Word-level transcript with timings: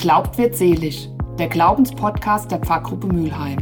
glaubt, 0.00 0.38
wird 0.38 0.56
selig. 0.56 1.10
Der 1.38 1.48
Glaubenspodcast 1.48 2.50
der 2.50 2.60
Pfarrgruppe 2.60 3.06
Mülheim. 3.06 3.58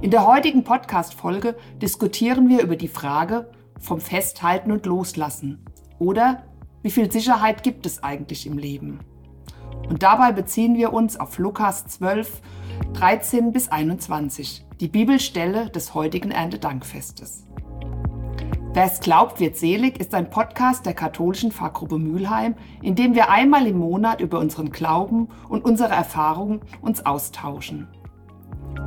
In 0.00 0.10
der 0.10 0.26
heutigen 0.26 0.64
Podcast-Folge 0.64 1.54
diskutieren 1.82 2.48
wir 2.48 2.62
über 2.62 2.76
die 2.76 2.88
Frage 2.88 3.50
vom 3.78 4.00
Festhalten 4.00 4.72
und 4.72 4.86
Loslassen 4.86 5.66
oder 5.98 6.44
wie 6.82 6.90
viel 6.90 7.12
Sicherheit 7.12 7.62
gibt 7.62 7.84
es 7.84 8.02
eigentlich 8.02 8.46
im 8.46 8.56
Leben. 8.56 9.00
Und 9.86 10.02
dabei 10.02 10.32
beziehen 10.32 10.74
wir 10.74 10.94
uns 10.94 11.20
auf 11.20 11.36
Lukas 11.36 11.86
12, 11.86 12.40
13 12.94 13.52
bis 13.52 13.68
21, 13.68 14.64
die 14.80 14.88
Bibelstelle 14.88 15.68
des 15.68 15.92
heutigen 15.92 16.30
Erntedankfestes. 16.30 17.44
Wer 18.74 18.86
es 18.86 18.98
glaubt, 18.98 19.38
wird 19.38 19.56
selig 19.56 20.00
ist 20.00 20.14
ein 20.14 20.30
Podcast 20.30 20.84
der 20.84 20.94
katholischen 20.94 21.52
Pfarrgruppe 21.52 21.96
Mülheim, 21.96 22.56
in 22.82 22.96
dem 22.96 23.14
wir 23.14 23.30
einmal 23.30 23.68
im 23.68 23.78
Monat 23.78 24.20
über 24.20 24.40
unseren 24.40 24.72
Glauben 24.72 25.28
und 25.48 25.64
unsere 25.64 25.92
Erfahrungen 25.92 26.60
uns 26.80 27.06
austauschen. 27.06 27.86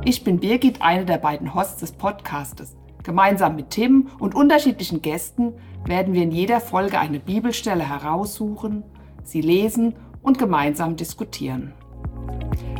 Ich 0.04 0.24
bin 0.24 0.40
Birgit, 0.40 0.82
eine 0.82 1.06
der 1.06 1.16
beiden 1.16 1.54
Hosts 1.54 1.80
des 1.80 1.92
Podcastes. 1.92 2.76
Gemeinsam 3.02 3.56
mit 3.56 3.70
Tim 3.70 4.08
und 4.18 4.34
unterschiedlichen 4.34 5.00
Gästen 5.00 5.54
werden 5.86 6.12
wir 6.12 6.22
in 6.22 6.32
jeder 6.32 6.60
Folge 6.60 6.98
eine 6.98 7.18
Bibelstelle 7.18 7.88
heraussuchen, 7.88 8.84
sie 9.24 9.40
lesen 9.40 9.94
und 10.20 10.38
gemeinsam 10.38 10.96
diskutieren. 10.96 11.72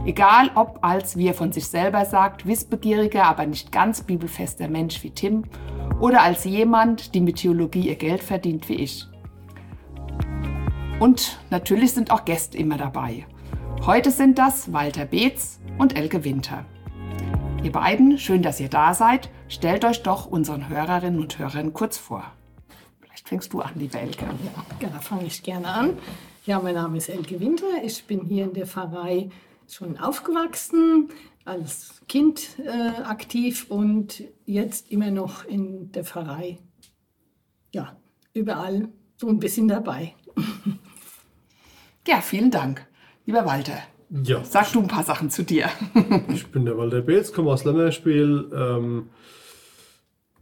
Egal 0.05 0.51
ob 0.57 0.81
als, 0.83 1.17
wie 1.17 1.29
er 1.29 1.35
von 1.35 1.53
sich 1.53 1.69
selber 1.69 2.05
sagt, 2.05 2.47
wissbegieriger, 2.47 3.25
aber 3.25 3.47
nicht 3.47 3.73
ganz 3.73 4.03
bibelfester 4.03 4.69
Mensch 4.69 5.03
wie 5.03 5.11
Tim 5.11 5.45
oder 6.01 6.23
als 6.23 6.45
jemand, 6.45 7.15
die 7.15 7.21
mit 7.21 7.37
Theologie 7.37 7.89
ihr 7.89 7.97
Geld 7.97 8.23
verdient 8.23 8.69
wie 8.69 8.77
ich. 8.77 9.07
Und 11.01 11.39
natürlich 11.51 11.93
sind 11.93 12.11
auch 12.11 12.25
Gäste 12.25 12.59
immer 12.59 12.77
dabei. 12.77 13.27
Heute 13.87 14.11
sind 14.11 14.39
das 14.39 14.73
Walter 14.73 15.05
Beetz 15.05 15.61
und 15.79 15.97
Elke 15.97 16.25
Winter. 16.25 16.65
Ihr 17.63 17.73
beiden, 17.73 18.19
schön, 18.19 18.43
dass 18.43 18.61
ihr 18.61 18.69
da 18.69 18.95
seid. 18.95 19.31
Stellt 19.49 19.85
euch 19.85 20.03
doch 20.03 20.27
unseren 20.27 20.69
Hörerinnen 20.69 21.21
und 21.21 21.39
Hörern 21.39 21.73
kurz 21.73 21.99
vor. 21.99 22.25
Vielleicht 23.01 23.29
fängst 23.29 23.53
du 23.53 23.61
an, 23.61 23.73
liebe 23.75 23.99
Elke. 23.99 24.27
Ja, 24.81 24.89
da 24.89 25.01
fange 25.01 25.25
ich 25.25 25.43
gerne 25.43 25.69
an. 25.69 25.99
Ja, 26.47 26.61
mein 26.61 26.75
Name 26.75 26.99
ist 26.99 27.09
Elke 27.09 27.41
Winter. 27.41 27.67
Ich 27.85 28.05
bin 28.05 28.25
hier 28.25 28.45
in 28.45 28.55
der 28.55 28.67
Pfarrei 28.67 29.31
schon 29.69 29.99
aufgewachsen, 29.99 31.09
als 31.49 32.01
Kind 32.09 32.59
äh, 32.59 33.03
aktiv 33.03 33.67
und 33.69 34.23
jetzt 34.45 34.91
immer 34.91 35.11
noch 35.11 35.45
in 35.45 35.91
der 35.93 36.05
Pfarrei. 36.05 36.59
Ja, 37.73 37.97
überall 38.35 38.89
so 39.17 39.29
ein 39.29 39.39
bisschen 39.39 39.69
dabei. 39.69 40.15
Ja, 42.07 42.21
vielen 42.21 42.51
Dank. 42.51 42.87
Lieber 43.27 43.45
Walter, 43.45 43.79
ja. 44.11 44.43
sag 44.43 44.73
du 44.73 44.81
ein 44.81 44.89
paar 44.89 45.03
Sachen 45.03 45.29
zu 45.29 45.43
dir. 45.43 45.69
ich 46.29 46.47
bin 46.47 46.65
der 46.65 46.79
Walter 46.79 47.03
Beetz, 47.03 47.33
komme 47.33 47.51
aus 47.51 47.65
Lemmerspiel, 47.65 48.51
ähm, 48.55 49.11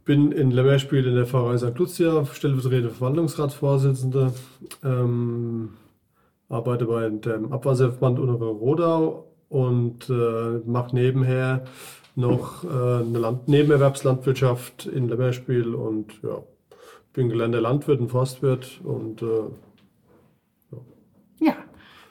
bin 0.05 0.31
in 0.31 0.51
Lemmerspiel 0.51 1.05
in 1.05 1.15
der 1.15 1.25
Pfarrei 1.25 1.57
St. 1.57 1.77
Lucia, 1.77 2.25
stellvertretender 2.25 2.91
Verwaltungsratsvorsitzender, 2.91 4.33
ähm, 4.85 5.73
arbeite 6.47 6.85
bei 6.85 7.09
dem 7.09 7.51
Abwasserverband 7.51 8.19
Untere 8.19 8.45
Rodau 8.45 9.27
und 9.49 10.09
äh, 10.09 10.59
mache 10.65 10.95
nebenher 10.95 11.65
noch 12.15 12.63
äh, 12.63 12.67
eine 12.67 13.19
Land 13.19 13.47
Nebenerwerbslandwirtschaft 13.47 14.87
in 14.87 15.07
Lemmerspiel 15.07 15.75
und 15.75 16.13
ja, 16.23 16.41
bin 17.13 17.29
gelernter 17.29 17.61
Landwirt 17.61 17.99
und 17.99 18.09
Forstwirt 18.09 18.81
und 18.83 19.21
äh, 19.21 19.25
ja. 20.71 20.77
ja. 21.39 21.55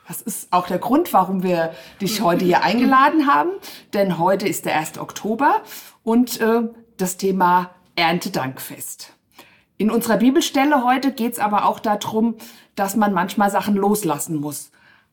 Das 0.09 0.23
ist 0.23 0.53
auch 0.53 0.69
der 0.69 0.79
Grund, 0.79 1.13
warum 1.13 1.43
wir 1.43 1.73
dich 2.01 2.23
heute 2.23 2.45
hier 2.45 2.63
eingeladen 2.63 3.27
haben. 3.27 3.51
Denn 3.93 4.19
heute 4.19 4.47
ist 4.47 4.65
der 4.65 4.77
1. 4.77 4.99
Oktober 4.99 5.63
und 6.05 6.41
äh, 6.41 6.63
das 6.97 7.17
Thema 7.17 7.71
Erntedankfest. 7.97 9.13
In 9.79 9.91
unserer 9.91 10.19
Bibelstelle 10.19 10.85
heute 10.85 11.13
geht 11.13 11.33
es 11.33 11.39
aber 11.41 11.67
auch 11.67 11.81
darum, 11.81 12.37
dass 12.77 12.95
man 12.95 13.13
manchmal 13.13 13.51
Sachen 13.51 13.75
loslassen 13.75 14.37
muss. 14.37 14.71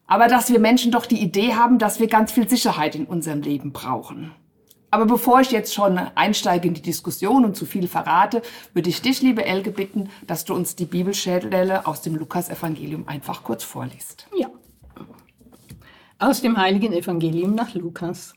Aber 0.08 0.28
dass 0.28 0.50
wir 0.50 0.60
Menschen 0.60 0.92
doch 0.92 1.06
die 1.06 1.22
Idee 1.22 1.54
haben, 1.56 1.80
dass 1.80 2.00
wir 2.00 2.08
ganz 2.08 2.32
viel 2.32 2.50
Sicherheit 2.50 2.96
in 2.96 3.06
unserem 3.06 3.42
Leben 3.42 3.72
brauchen. 3.72 4.32
Aber 4.94 5.08
bevor 5.08 5.42
ich 5.42 5.50
jetzt 5.50 5.74
schon 5.74 5.98
einsteige 5.98 6.68
in 6.68 6.76
die 6.76 6.82
Diskussion 6.82 7.46
und 7.46 7.56
zu 7.56 7.66
viel 7.66 7.88
verrate, 7.88 8.44
würde 8.76 8.90
ich 8.90 9.02
dich, 9.02 9.24
liebe 9.24 9.44
Elke, 9.44 9.72
bitten, 9.72 10.12
dass 10.28 10.46
du 10.46 10.54
uns 10.54 10.76
die 10.76 10.86
Bibelstelle 10.86 11.88
aus 11.88 12.04
dem 12.04 12.16
Lukas-Evangelium 12.16 13.08
einfach 13.08 13.44
kurz 13.44 13.64
vorliest. 13.64 14.28
Ja. 14.38 14.50
Aus 16.20 16.42
dem 16.42 16.58
heiligen 16.58 16.94
Evangelium 16.94 17.56
nach 17.56 17.74
Lukas. 17.74 18.36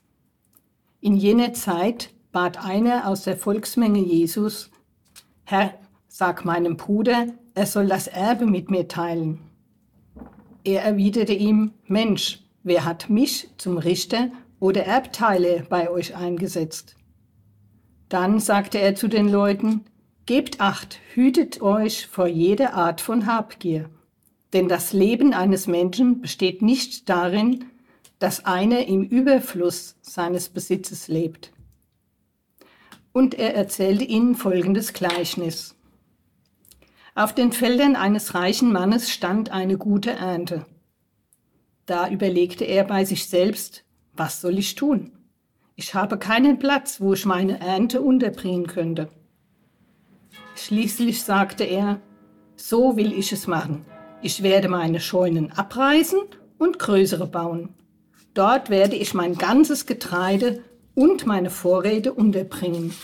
In 1.02 1.14
jener 1.14 1.52
Zeit 1.52 2.14
bat 2.32 2.64
einer 2.64 3.06
aus 3.06 3.24
der 3.24 3.36
Volksmenge 3.36 4.00
Jesus, 4.00 4.70
Herr, 5.44 5.74
sag 6.08 6.46
meinem 6.46 6.78
Bruder, 6.78 7.26
er 7.54 7.66
soll 7.66 7.86
das 7.86 8.06
Erbe 8.06 8.46
mit 8.46 8.70
mir 8.70 8.88
teilen. 8.88 9.45
Er 10.66 10.82
erwiderte 10.82 11.32
ihm, 11.32 11.70
Mensch, 11.86 12.40
wer 12.64 12.84
hat 12.84 13.08
mich 13.08 13.48
zum 13.56 13.78
Richter 13.78 14.32
oder 14.58 14.84
Erbteile 14.84 15.64
bei 15.68 15.88
euch 15.88 16.16
eingesetzt? 16.16 16.96
Dann 18.08 18.40
sagte 18.40 18.80
er 18.80 18.96
zu 18.96 19.06
den 19.06 19.28
Leuten, 19.28 19.84
Gebt 20.26 20.60
acht, 20.60 20.98
hütet 21.14 21.62
euch 21.62 22.08
vor 22.08 22.26
jeder 22.26 22.74
Art 22.74 23.00
von 23.00 23.26
Habgier, 23.26 23.88
denn 24.52 24.68
das 24.68 24.92
Leben 24.92 25.34
eines 25.34 25.68
Menschen 25.68 26.20
besteht 26.20 26.62
nicht 26.62 27.08
darin, 27.08 27.66
dass 28.18 28.44
einer 28.44 28.88
im 28.88 29.04
Überfluss 29.04 29.94
seines 30.02 30.48
Besitzes 30.48 31.06
lebt. 31.06 31.52
Und 33.12 33.34
er 33.34 33.54
erzählte 33.54 34.02
ihnen 34.02 34.34
folgendes 34.34 34.92
Gleichnis. 34.92 35.75
Auf 37.16 37.34
den 37.34 37.50
Feldern 37.50 37.96
eines 37.96 38.34
reichen 38.34 38.70
Mannes 38.70 39.10
stand 39.10 39.50
eine 39.50 39.78
gute 39.78 40.10
Ernte. 40.10 40.66
Da 41.86 42.10
überlegte 42.10 42.66
er 42.66 42.84
bei 42.84 43.06
sich 43.06 43.26
selbst, 43.26 43.84
was 44.12 44.42
soll 44.42 44.58
ich 44.58 44.74
tun? 44.74 45.12
Ich 45.76 45.94
habe 45.94 46.18
keinen 46.18 46.58
Platz, 46.58 47.00
wo 47.00 47.14
ich 47.14 47.24
meine 47.24 47.58
Ernte 47.58 48.02
unterbringen 48.02 48.66
könnte. 48.66 49.08
Schließlich 50.56 51.22
sagte 51.22 51.64
er, 51.64 52.02
so 52.54 52.98
will 52.98 53.14
ich 53.14 53.32
es 53.32 53.46
machen. 53.46 53.86
Ich 54.20 54.42
werde 54.42 54.68
meine 54.68 55.00
Scheunen 55.00 55.52
abreißen 55.52 56.20
und 56.58 56.78
größere 56.78 57.26
bauen. 57.26 57.70
Dort 58.34 58.68
werde 58.68 58.96
ich 58.96 59.14
mein 59.14 59.36
ganzes 59.36 59.86
Getreide 59.86 60.62
und 60.94 61.24
meine 61.24 61.48
Vorräte 61.48 62.12
unterbringen. 62.12 62.94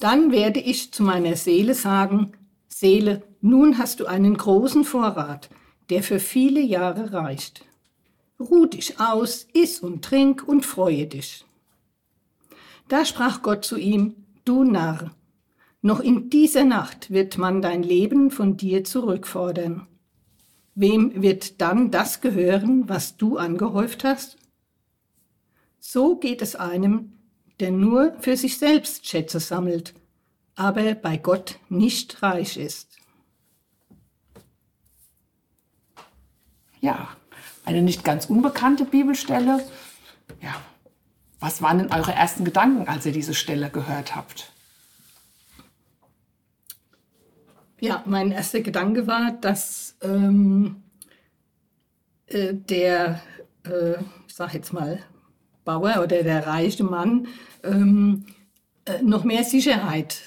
Dann 0.00 0.32
werde 0.32 0.60
ich 0.60 0.92
zu 0.92 1.02
meiner 1.02 1.36
Seele 1.36 1.74
sagen, 1.74 2.32
Seele, 2.68 3.22
nun 3.42 3.76
hast 3.76 4.00
du 4.00 4.06
einen 4.06 4.36
großen 4.36 4.84
Vorrat, 4.84 5.50
der 5.90 6.02
für 6.02 6.18
viele 6.18 6.60
Jahre 6.60 7.12
reicht. 7.12 7.66
Ruh 8.40 8.64
dich 8.64 8.98
aus, 8.98 9.46
iss 9.52 9.80
und 9.80 10.02
trink 10.02 10.42
und 10.48 10.64
freue 10.64 11.06
dich. 11.06 11.44
Da 12.88 13.04
sprach 13.04 13.42
Gott 13.42 13.64
zu 13.64 13.76
ihm, 13.76 14.16
du 14.46 14.64
Narr, 14.64 15.10
noch 15.82 16.00
in 16.00 16.30
dieser 16.30 16.64
Nacht 16.64 17.10
wird 17.10 17.36
man 17.36 17.60
dein 17.60 17.82
Leben 17.82 18.30
von 18.30 18.56
dir 18.56 18.84
zurückfordern. 18.84 19.86
Wem 20.74 21.20
wird 21.20 21.60
dann 21.60 21.90
das 21.90 22.22
gehören, 22.22 22.88
was 22.88 23.18
du 23.18 23.36
angehäuft 23.36 24.04
hast? 24.04 24.38
So 25.78 26.16
geht 26.16 26.40
es 26.40 26.56
einem, 26.56 27.19
der 27.60 27.70
nur 27.70 28.14
für 28.20 28.36
sich 28.36 28.58
selbst 28.58 29.06
Schätze 29.06 29.38
sammelt, 29.40 29.94
aber 30.54 30.94
bei 30.94 31.16
Gott 31.16 31.58
nicht 31.68 32.22
reich 32.22 32.56
ist. 32.56 32.96
Ja, 36.80 37.08
eine 37.64 37.82
nicht 37.82 38.04
ganz 38.04 38.26
unbekannte 38.26 38.84
Bibelstelle. 38.84 39.64
Ja, 40.40 40.60
was 41.38 41.60
waren 41.62 41.78
denn 41.78 41.92
eure 41.92 42.12
ersten 42.12 42.44
Gedanken, 42.44 42.88
als 42.88 43.04
ihr 43.06 43.12
diese 43.12 43.34
Stelle 43.34 43.70
gehört 43.70 44.16
habt? 44.16 44.52
Ja, 47.78 48.02
mein 48.06 48.30
erster 48.30 48.60
Gedanke 48.60 49.06
war, 49.06 49.32
dass 49.32 49.96
ähm, 50.02 50.82
äh, 52.26 52.52
der, 52.54 53.22
äh, 53.64 53.98
ich 54.26 54.34
sag 54.34 54.52
jetzt 54.52 54.72
mal, 54.72 55.02
Bauer 55.64 56.02
oder 56.02 56.22
der 56.22 56.46
reiche 56.46 56.84
Mann 56.84 57.28
ähm, 57.62 58.24
äh, 58.84 59.02
noch 59.02 59.24
mehr 59.24 59.44
Sicherheit 59.44 60.22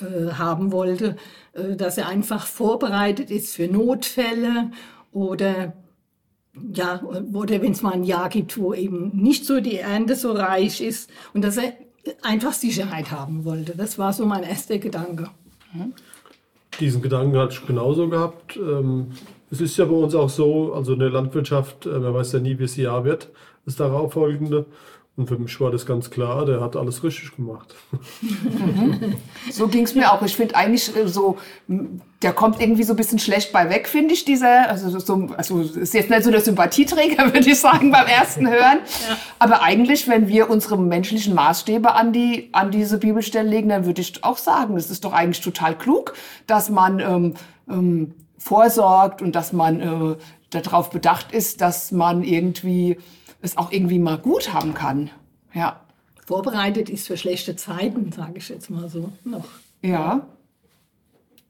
äh, 0.00 0.32
haben 0.32 0.72
wollte, 0.72 1.16
äh, 1.52 1.76
dass 1.76 1.98
er 1.98 2.08
einfach 2.08 2.46
vorbereitet 2.46 3.30
ist 3.30 3.56
für 3.56 3.68
Notfälle 3.68 4.70
oder 5.12 5.72
ja, 6.72 7.02
oder 7.02 7.62
wenn 7.62 7.72
es 7.72 7.82
mal 7.82 7.92
ein 7.92 8.04
Jahr 8.04 8.28
gibt, 8.28 8.58
wo 8.58 8.74
eben 8.74 9.10
nicht 9.16 9.44
so 9.44 9.60
die 9.60 9.76
Ernte 9.76 10.16
so 10.16 10.32
reich 10.32 10.80
ist 10.80 11.10
und 11.32 11.42
dass 11.42 11.56
er 11.56 11.72
einfach 12.22 12.52
Sicherheit 12.52 13.10
haben 13.10 13.44
wollte. 13.44 13.76
Das 13.76 13.98
war 13.98 14.12
so 14.12 14.26
mein 14.26 14.42
erster 14.42 14.78
Gedanke. 14.78 15.30
Mhm. 15.72 15.92
diesen 16.80 17.02
Gedanken 17.02 17.36
hatte 17.36 17.54
ich 17.54 17.66
genauso 17.66 18.08
gehabt. 18.08 18.56
Ähm, 18.56 19.08
es 19.50 19.60
ist 19.60 19.76
ja 19.76 19.84
bei 19.84 19.94
uns 19.94 20.14
auch 20.14 20.28
so, 20.28 20.72
also 20.72 20.92
in 20.94 20.98
der 21.00 21.10
Landwirtschaft, 21.10 21.86
äh, 21.86 21.90
man 21.90 22.14
weiß 22.14 22.32
ja 22.32 22.40
nie, 22.40 22.58
wie 22.58 22.64
es 22.64 22.76
Jahr 22.76 23.04
wird, 23.04 23.30
das 23.68 23.76
darauffolgende. 23.76 24.66
Und 25.16 25.26
für 25.26 25.36
mich 25.36 25.60
war 25.60 25.72
das 25.72 25.84
ganz 25.84 26.10
klar, 26.10 26.46
der 26.46 26.60
hat 26.60 26.76
alles 26.76 27.02
richtig 27.02 27.34
gemacht. 27.34 27.74
So 29.50 29.66
ging 29.66 29.84
es 29.84 29.94
mir 29.94 30.12
auch. 30.12 30.22
Ich 30.22 30.36
finde 30.36 30.54
eigentlich 30.54 30.94
äh, 30.94 31.08
so, 31.08 31.38
der 32.22 32.32
kommt 32.32 32.60
irgendwie 32.60 32.84
so 32.84 32.92
ein 32.92 32.96
bisschen 32.96 33.18
schlecht 33.18 33.50
bei 33.52 33.68
weg, 33.70 33.88
finde 33.88 34.14
ich, 34.14 34.24
dieser, 34.24 34.68
also 34.68 34.98
so, 34.98 35.28
also 35.36 35.60
ist 35.60 35.94
jetzt 35.94 36.10
nicht 36.10 36.22
so 36.22 36.30
der 36.30 36.40
Sympathieträger, 36.40 37.24
würde 37.32 37.50
ich 37.50 37.58
sagen, 37.58 37.90
beim 37.90 38.06
ersten 38.06 38.48
Hören. 38.48 38.78
Aber 39.38 39.62
eigentlich, 39.62 40.06
wenn 40.06 40.28
wir 40.28 40.50
unsere 40.50 40.78
menschlichen 40.78 41.34
Maßstäbe 41.34 41.94
an 41.94 42.12
die, 42.12 42.50
an 42.52 42.70
diese 42.70 42.98
Bibelstelle 42.98 43.48
legen, 43.48 43.70
dann 43.70 43.86
würde 43.86 44.02
ich 44.02 44.22
auch 44.22 44.36
sagen, 44.36 44.76
es 44.76 44.90
ist 44.90 45.04
doch 45.04 45.12
eigentlich 45.12 45.40
total 45.40 45.76
klug, 45.76 46.14
dass 46.46 46.70
man 46.70 47.00
ähm, 47.00 47.34
ähm, 47.68 48.14
vorsorgt 48.38 49.20
und 49.20 49.34
dass 49.34 49.52
man 49.52 49.80
äh, 49.80 50.16
darauf 50.50 50.90
bedacht 50.90 51.32
ist, 51.32 51.60
dass 51.60 51.90
man 51.90 52.22
irgendwie 52.22 52.98
es 53.40 53.56
auch 53.56 53.72
irgendwie 53.72 53.98
mal 53.98 54.18
gut 54.18 54.52
haben 54.52 54.74
kann. 54.74 55.10
Ja. 55.54 55.80
Vorbereitet 56.26 56.90
ist 56.90 57.06
für 57.06 57.16
schlechte 57.16 57.56
Zeiten, 57.56 58.12
sage 58.12 58.34
ich 58.36 58.48
jetzt 58.48 58.68
mal 58.68 58.88
so 58.88 59.12
noch. 59.24 59.46
Ja. 59.82 60.26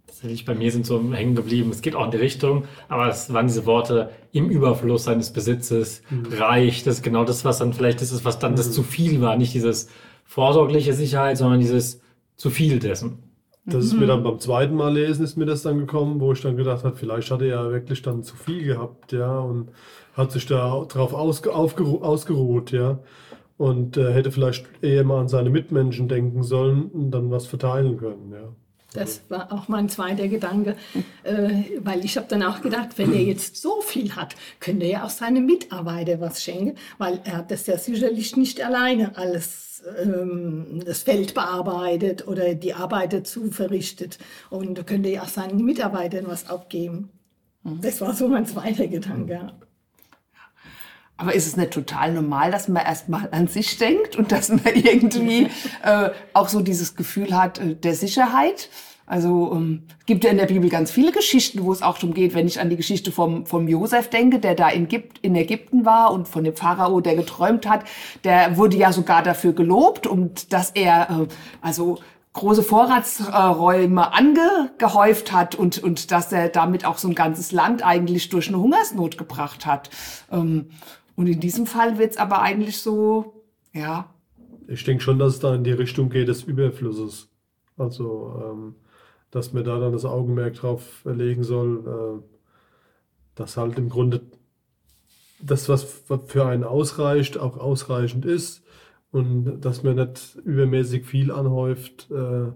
Tatsächlich 0.07 0.45
bei 0.45 0.55
mir 0.55 0.71
sind 0.71 0.87
so 0.87 1.13
hängen 1.13 1.35
geblieben. 1.35 1.71
Es 1.71 1.83
geht 1.83 1.95
auch 1.95 2.05
in 2.05 2.11
die 2.11 2.17
Richtung, 2.17 2.65
aber 2.89 3.09
es 3.09 3.33
waren 3.33 3.47
diese 3.47 3.67
Worte 3.67 4.11
im 4.33 4.51
Überfluss 4.51 5.05
seines 5.05 5.33
Besitzes, 5.33 6.03
reich. 6.31 6.85
Das 6.85 6.97
ist 6.97 7.03
genau 7.03 7.25
das, 7.25 7.45
was 7.45 7.59
dann 7.59 7.73
vielleicht 7.73 8.01
das 8.01 8.13
ist, 8.13 8.25
was 8.25 8.39
dann 8.39 8.57
das 8.57 8.73
zu 8.73 8.83
viel 8.83 9.21
war. 9.21 9.37
Nicht 9.37 9.55
dieses 9.55 9.89
vorsorgliche 10.25 10.93
Sicherheit, 10.93 11.39
sondern 11.39 11.61
dieses 11.61 12.01
zu 12.37 12.51
viel 12.51 12.79
dessen. 12.79 13.28
Das 13.71 13.85
ist 13.85 13.99
mir 13.99 14.07
dann 14.07 14.23
beim 14.23 14.39
zweiten 14.39 14.75
Mal 14.75 14.95
lesen, 14.95 15.25
ist 15.25 15.37
mir 15.37 15.45
das 15.45 15.63
dann 15.63 15.79
gekommen, 15.79 16.21
wo 16.21 16.33
ich 16.33 16.41
dann 16.41 16.57
gedacht 16.57 16.85
habe, 16.85 16.97
vielleicht 16.97 17.31
hat 17.31 17.43
er 17.43 17.47
ja 17.47 17.71
wirklich 17.71 18.03
dann 18.03 18.23
zu 18.23 18.35
viel 18.35 18.65
gehabt, 18.65 19.13
ja, 19.13 19.39
und 19.39 19.71
hat 20.15 20.33
sich 20.33 20.47
da 20.47 20.85
drauf 20.89 21.13
ausge, 21.13 21.55
aufgeru 21.55 22.03
ausgeruht, 22.03 22.73
ja. 22.73 22.99
Und 23.59 23.97
äh, 23.97 24.13
hätte 24.13 24.31
vielleicht 24.31 24.67
eher 24.83 25.05
mal 25.05 25.21
an 25.21 25.29
seine 25.29 25.51
Mitmenschen 25.51 26.09
denken 26.09 26.43
sollen 26.43 26.87
und 26.87 27.11
dann 27.11 27.31
was 27.31 27.47
verteilen 27.47 27.99
können, 27.99 28.33
ja. 28.33 28.55
Das 28.95 29.21
war 29.29 29.53
auch 29.53 29.69
mein 29.69 29.91
zweiter 29.91 30.29
Gedanke, 30.29 30.75
äh, 31.23 31.65
weil 31.81 32.05
ich 32.05 32.17
habe 32.17 32.27
dann 32.29 32.43
auch 32.43 32.63
gedacht, 32.63 32.97
wenn 32.97 33.13
er 33.13 33.23
jetzt 33.23 33.57
so 33.57 33.83
viel 33.83 34.17
hat, 34.17 34.35
könnte 34.61 34.87
er 34.87 35.05
auch 35.05 35.11
seine 35.11 35.41
Mitarbeiter 35.41 36.21
was 36.21 36.43
schenken, 36.43 36.79
weil 36.97 37.21
er 37.25 37.39
hat 37.39 37.51
das 37.51 37.67
ja 37.67 37.77
sicherlich 37.77 38.37
nicht 38.37 38.63
alleine 38.63 39.17
alles 39.17 39.83
ähm, 40.03 40.83
das 40.85 41.03
Feld 41.03 41.35
bearbeitet 41.35 42.27
oder 42.27 42.55
die 42.55 42.73
Arbeit 42.73 43.13
dazu 43.13 43.51
verrichtet 43.51 44.19
und 44.49 44.87
könnte 44.87 45.11
ja 45.11 45.23
auch 45.23 45.29
seinen 45.29 45.65
Mitarbeitern 45.65 46.27
was 46.27 46.49
abgeben. 46.49 47.11
Das 47.83 48.01
war 48.01 48.15
so 48.15 48.29
mein 48.29 48.47
zweiter 48.47 48.87
Gedanke. 48.87 49.53
Aber 51.19 51.35
ist 51.35 51.47
es 51.49 51.57
nicht 51.57 51.73
total 51.73 52.13
normal, 52.13 52.53
dass 52.53 52.69
man 52.69 52.87
erstmal 52.87 53.29
an 53.33 53.49
sich 53.49 53.77
denkt 53.77 54.17
und 54.17 54.31
dass 54.31 54.49
man 54.49 54.75
irgendwie 54.75 55.49
äh, 55.85 56.11
auch 56.33 56.49
so 56.49 56.61
dieses 56.61 56.95
Gefühl 56.95 57.37
hat 57.37 57.59
äh, 57.59 57.75
der 57.75 57.95
Sicherheit? 57.95 58.71
Also 59.05 59.53
ähm, 59.53 59.83
es 59.99 60.07
gibt 60.07 60.23
ja 60.23 60.31
in 60.31 60.37
der 60.37 60.47
Bibel 60.47 60.69
ganz 60.69 60.91
viele 60.91 61.13
Geschichten, 61.13 61.65
wo 61.65 61.73
es 61.73 61.83
auch 61.83 61.99
darum 61.99 62.15
geht, 62.15 62.35
wenn 62.35 62.47
ich 62.47 62.61
an 62.61 62.71
die 62.71 62.77
Geschichte 62.77 63.11
vom, 63.11 63.47
vom 63.47 63.67
Josef 63.67 64.11
denke, 64.11 64.39
der 64.39 64.55
da 64.55 64.69
in, 64.69 64.85
Ägypt, 64.85 65.19
in 65.23 65.35
Ägypten 65.35 65.85
war 65.85 66.13
und 66.13 66.29
von 66.29 66.45
dem 66.45 66.55
Pharao, 66.55 67.01
der 67.01 67.17
geträumt 67.17 67.69
hat, 67.69 67.85
der 68.23 68.57
wurde 68.57 68.77
ja 68.77 68.93
sogar 68.93 69.23
dafür 69.23 69.55
gelobt 69.55 70.07
und 70.07 70.53
dass 70.53 70.71
er 70.71 71.09
äh, 71.11 71.27
also 71.63 71.99
große 72.35 72.63
Vorratsräume 72.63 74.13
angehäuft 74.13 75.33
hat 75.33 75.57
und, 75.57 75.83
und 75.83 76.13
dass 76.13 76.31
er 76.31 76.51
damit 76.51 76.85
auch 76.85 76.99
so 76.99 77.09
ein 77.09 77.15
ganzes 77.15 77.51
Land 77.51 77.85
eigentlich 77.85 78.29
durch 78.29 78.49
eine 78.49 78.59
Hungersnot 78.59 79.19
gebracht 79.19 79.67
hat. 79.67 79.91
Ähm, 80.31 80.71
und 81.19 81.27
in 81.27 81.41
diesem 81.41 81.67
Fall 81.67 81.99
wird 81.99 82.13
es 82.13 82.17
aber 82.17 82.43
eigentlich 82.43 82.79
so, 82.79 83.43
ja, 83.73 84.15
Ich 84.69 84.85
denke 84.85 85.03
schon, 85.03 85.19
dass 85.19 85.35
es 85.35 85.41
da 85.41 85.53
in 85.53 85.65
die 85.65 85.73
Richtung 85.73 86.11
geht 86.11 86.29
des 86.29 86.45
Überflusses. 86.45 87.29
Also, 87.77 88.41
ähm, 88.45 88.77
dass 89.33 89.53
man 89.53 89.65
da 89.65 89.81
dann 89.81 89.93
das 89.93 90.05
Augenmerk 90.05 90.55
drauf 90.55 91.03
legen 91.05 91.43
soll, 91.43 92.23
äh, 92.23 92.23
dass 93.35 93.57
halt 93.57 93.79
im 93.79 93.89
Grunde 93.89 94.21
das, 95.41 95.69
was 95.69 96.05
für 96.27 96.47
einen 96.47 96.63
ausreicht, 96.65 97.37
auch 97.37 97.57
ausreichend 97.59 98.25
ist 98.25 98.63
und 99.11 99.61
dass 99.61 99.83
man 99.83 99.97
nicht 99.97 100.37
übermäßig 100.45 101.05
viel 101.05 101.33
anhäuft 101.33 102.09
äh, 102.13 102.53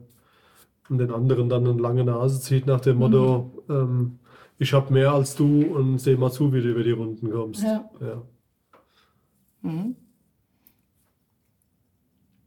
und 0.88 0.98
den 0.98 1.10
anderen 1.10 1.48
dann 1.48 1.66
eine 1.66 1.80
lange 1.80 2.04
Nase 2.04 2.40
zieht 2.40 2.66
nach 2.66 2.80
dem 2.80 2.98
Motto, 2.98 3.64
ähm, 3.68 4.20
ich 4.58 4.72
habe 4.72 4.92
mehr 4.92 5.12
als 5.12 5.34
du 5.34 5.62
und 5.62 5.98
seh 5.98 6.16
mal 6.16 6.30
zu, 6.30 6.52
wie 6.52 6.62
du 6.62 6.70
über 6.70 6.84
die 6.84 6.92
Runden 6.92 7.30
kommst. 7.30 7.64
Ja. 7.64 7.90
Ja. 8.00 8.22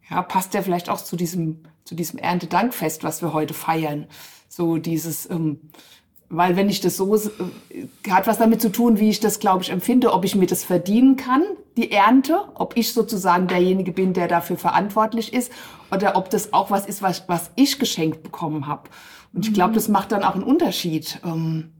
Ja, 0.09 0.21
passt 0.21 0.53
ja 0.53 0.62
vielleicht 0.62 0.89
auch 0.89 1.01
zu 1.01 1.15
diesem, 1.15 1.63
zu 1.83 1.95
diesem 1.95 2.19
Erntedankfest, 2.19 3.03
was 3.03 3.21
wir 3.21 3.33
heute 3.33 3.53
feiern. 3.53 4.07
So 4.47 4.77
dieses, 4.77 5.29
ähm, 5.29 5.59
weil 6.29 6.56
wenn 6.56 6.69
ich 6.69 6.81
das 6.81 6.97
so, 6.97 7.15
äh, 7.15 7.29
hat 8.09 8.27
was 8.27 8.38
damit 8.38 8.62
zu 8.62 8.71
tun, 8.71 9.00
wie 9.00 9.09
ich 9.09 9.19
das, 9.19 9.39
glaube 9.39 9.63
ich, 9.63 9.69
empfinde, 9.69 10.13
ob 10.13 10.25
ich 10.25 10.35
mir 10.35 10.47
das 10.47 10.63
verdienen 10.63 11.15
kann, 11.15 11.44
die 11.77 11.91
Ernte, 11.91 12.39
ob 12.56 12.77
ich 12.77 12.94
sozusagen 12.94 13.47
derjenige 13.47 13.91
bin, 13.91 14.13
der 14.13 14.27
dafür 14.27 14.57
verantwortlich 14.57 15.33
ist, 15.33 15.51
oder 15.91 16.15
ob 16.15 16.29
das 16.29 16.53
auch 16.53 16.71
was 16.71 16.85
ist, 16.85 17.01
was, 17.01 17.27
was 17.27 17.51
ich 17.56 17.79
geschenkt 17.79 18.23
bekommen 18.23 18.67
habe. 18.67 18.89
Und 19.33 19.45
ich 19.45 19.53
glaube, 19.53 19.73
das 19.73 19.89
macht 19.89 20.12
dann 20.12 20.23
auch 20.23 20.35
einen 20.35 20.44
Unterschied. 20.44 21.19
Ähm, 21.25 21.73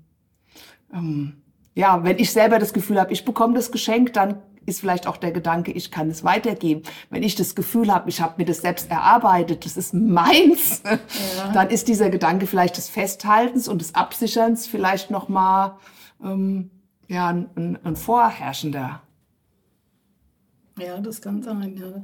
ähm, 0.93 1.41
ja, 1.73 2.03
wenn 2.03 2.19
ich 2.19 2.31
selber 2.31 2.59
das 2.59 2.73
Gefühl 2.73 2.99
habe, 2.99 3.13
ich 3.13 3.25
bekomme 3.25 3.53
das 3.53 3.71
Geschenk, 3.71 4.13
dann 4.13 4.41
ist 4.65 4.79
vielleicht 4.79 5.07
auch 5.07 5.17
der 5.17 5.31
Gedanke, 5.31 5.71
ich 5.71 5.91
kann 5.91 6.09
es 6.09 6.23
weitergeben. 6.23 6.83
Wenn 7.09 7.23
ich 7.23 7.35
das 7.35 7.56
Gefühl 7.56 7.94
habe, 7.94 8.09
ich 8.09 8.21
habe 8.21 8.35
mir 8.38 8.45
das 8.45 8.59
selbst 8.59 8.89
erarbeitet, 8.89 9.65
das 9.65 9.77
ist 9.77 9.94
meins, 9.94 10.81
dann 11.53 11.69
ist 11.69 11.88
dieser 11.88 12.09
Gedanke 12.09 12.47
vielleicht 12.47 12.77
des 12.77 12.89
Festhaltens 12.89 13.67
und 13.67 13.79
des 13.79 13.95
Absicherns 13.95 14.67
vielleicht 14.67 15.12
noch 15.12 15.29
mal 15.29 15.77
ähm, 16.23 16.71
ja, 17.07 17.27
ein, 17.27 17.50
ein, 17.56 17.79
ein 17.83 17.95
vorherrschender. 17.95 19.01
ja, 20.79 21.00
das 21.00 21.21
kann 21.21 21.44
sein. 21.44 21.77
Ja. 21.77 22.03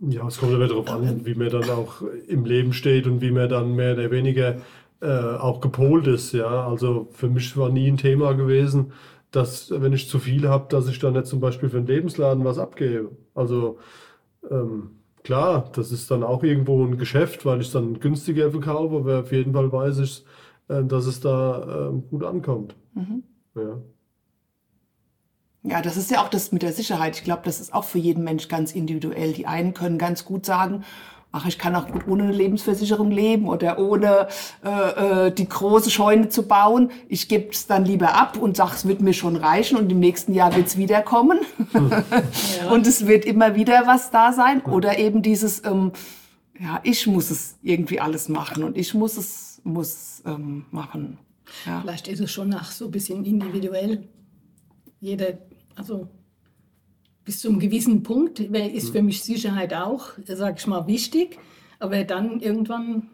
Ja, 0.00 0.26
es 0.26 0.38
kommt 0.38 0.52
immer 0.52 0.66
darauf 0.66 0.88
an, 0.90 1.24
wie 1.24 1.34
man 1.34 1.50
dann 1.50 1.70
auch 1.70 2.02
im 2.26 2.44
Leben 2.44 2.72
steht 2.72 3.06
und 3.06 3.20
wie 3.20 3.30
man 3.30 3.48
dann 3.48 3.74
mehr 3.74 3.94
oder 3.94 4.10
weniger 4.10 4.56
äh, 5.00 5.06
auch 5.06 5.60
gepolt 5.60 6.06
ist. 6.06 6.32
Ja, 6.32 6.66
also 6.66 7.08
für 7.12 7.28
mich 7.28 7.56
war 7.56 7.70
nie 7.70 7.88
ein 7.88 7.96
Thema 7.96 8.34
gewesen, 8.34 8.92
dass 9.34 9.70
wenn 9.70 9.92
ich 9.92 10.08
zu 10.08 10.18
viel 10.18 10.48
habe, 10.48 10.66
dass 10.68 10.88
ich 10.88 10.98
dann 10.98 11.14
nicht 11.14 11.26
zum 11.26 11.40
Beispiel 11.40 11.68
für 11.68 11.78
den 11.78 11.86
Lebensladen 11.86 12.44
was 12.44 12.58
abgebe. 12.58 13.10
Also 13.34 13.78
ähm, 14.50 14.90
klar, 15.22 15.70
das 15.74 15.90
ist 15.92 16.10
dann 16.10 16.22
auch 16.22 16.42
irgendwo 16.42 16.84
ein 16.84 16.98
Geschäft, 16.98 17.44
weil 17.44 17.60
ich 17.60 17.68
es 17.68 17.72
dann 17.72 17.98
günstiger 17.98 18.50
verkaufe, 18.50 18.96
aber 18.96 19.20
auf 19.20 19.32
jeden 19.32 19.52
Fall 19.52 19.72
weiß 19.72 19.98
ich, 19.98 20.24
äh, 20.68 20.84
dass 20.84 21.06
es 21.06 21.20
da 21.20 21.88
ähm, 21.88 22.04
gut 22.08 22.24
ankommt. 22.24 22.76
Ja. 23.56 23.80
Ja, 25.66 25.80
das 25.80 25.96
ist 25.96 26.10
ja 26.10 26.22
auch 26.22 26.28
das 26.28 26.52
mit 26.52 26.62
der 26.62 26.74
Sicherheit. 26.74 27.16
Ich 27.16 27.24
glaube, 27.24 27.40
das 27.44 27.58
ist 27.58 27.72
auch 27.72 27.84
für 27.84 27.98
jeden 27.98 28.22
Mensch 28.22 28.48
ganz 28.48 28.72
individuell. 28.72 29.32
Die 29.32 29.46
einen 29.46 29.72
können 29.72 29.96
ganz 29.96 30.26
gut 30.26 30.44
sagen, 30.44 30.84
ach, 31.34 31.46
ich 31.46 31.58
kann 31.58 31.74
auch 31.74 31.88
gut 31.88 32.06
ohne 32.06 32.22
eine 32.22 32.32
Lebensversicherung 32.32 33.10
leben 33.10 33.48
oder 33.48 33.78
ohne 33.80 34.28
äh, 34.64 35.26
äh, 35.26 35.32
die 35.32 35.48
große 35.48 35.90
Scheune 35.90 36.28
zu 36.28 36.46
bauen. 36.46 36.92
Ich 37.08 37.28
gebe 37.28 37.48
es 37.50 37.66
dann 37.66 37.84
lieber 37.84 38.14
ab 38.14 38.38
und 38.38 38.56
sage, 38.56 38.72
es 38.76 38.86
wird 38.86 39.00
mir 39.00 39.14
schon 39.14 39.34
reichen 39.34 39.76
und 39.76 39.90
im 39.90 39.98
nächsten 39.98 40.32
Jahr 40.32 40.54
wird 40.54 40.68
es 40.68 40.76
wiederkommen. 40.76 41.40
Und 42.70 42.86
es 42.86 43.06
wird 43.06 43.24
immer 43.24 43.56
wieder 43.56 43.86
was 43.86 44.10
da 44.10 44.32
sein. 44.32 44.62
Oder 44.62 44.98
eben 44.98 45.22
dieses, 45.22 45.64
ähm, 45.64 45.92
ja, 46.58 46.80
ich 46.82 47.06
muss 47.06 47.30
es 47.30 47.56
irgendwie 47.62 48.00
alles 48.00 48.28
machen 48.28 48.62
und 48.62 48.76
ich 48.76 48.94
muss 48.94 49.16
es 49.16 49.60
muss 49.64 50.22
ähm, 50.24 50.66
machen. 50.70 51.18
Ja. 51.66 51.80
Vielleicht 51.80 52.08
ist 52.08 52.20
es 52.20 52.30
schon 52.30 52.48
nach 52.48 52.70
so 52.70 52.86
ein 52.86 52.90
bisschen 52.90 53.24
individuell. 53.24 54.08
Jeder, 55.00 55.38
also 55.74 56.08
bis 57.24 57.40
zu 57.40 57.48
einem 57.48 57.58
gewissen 57.58 58.02
Punkt 58.02 58.40
ist 58.40 58.90
für 58.90 59.02
mich 59.02 59.22
Sicherheit 59.22 59.74
auch, 59.74 60.08
sag 60.24 60.58
ich 60.58 60.66
mal, 60.66 60.86
wichtig. 60.86 61.38
Aber 61.78 62.04
dann 62.04 62.40
irgendwann 62.40 63.08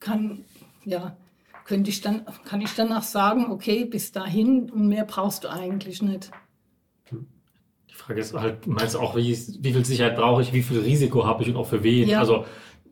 kann, 0.00 0.44
ja, 0.84 1.16
könnte 1.64 1.90
ich 1.90 2.00
dann, 2.00 2.24
kann 2.44 2.60
ich 2.60 2.74
dann 2.74 2.92
auch 2.92 3.02
sagen, 3.02 3.50
okay, 3.50 3.84
bis 3.84 4.12
dahin 4.12 4.70
und 4.70 4.88
mehr 4.88 5.04
brauchst 5.04 5.44
du 5.44 5.48
eigentlich 5.48 6.02
nicht. 6.02 6.30
Die 7.12 7.94
Frage 7.94 8.20
ist 8.20 8.34
halt, 8.34 8.66
meinst 8.66 8.94
du 8.94 9.00
auch, 9.00 9.16
wie, 9.16 9.36
wie 9.60 9.72
viel 9.72 9.84
Sicherheit 9.84 10.16
brauche 10.16 10.42
ich, 10.42 10.52
wie 10.52 10.62
viel 10.62 10.80
Risiko 10.80 11.26
habe 11.26 11.42
ich 11.42 11.50
und 11.50 11.56
auch 11.56 11.66
für 11.66 11.82
wen? 11.82 12.08
Ja. 12.08 12.20
Also 12.20 12.44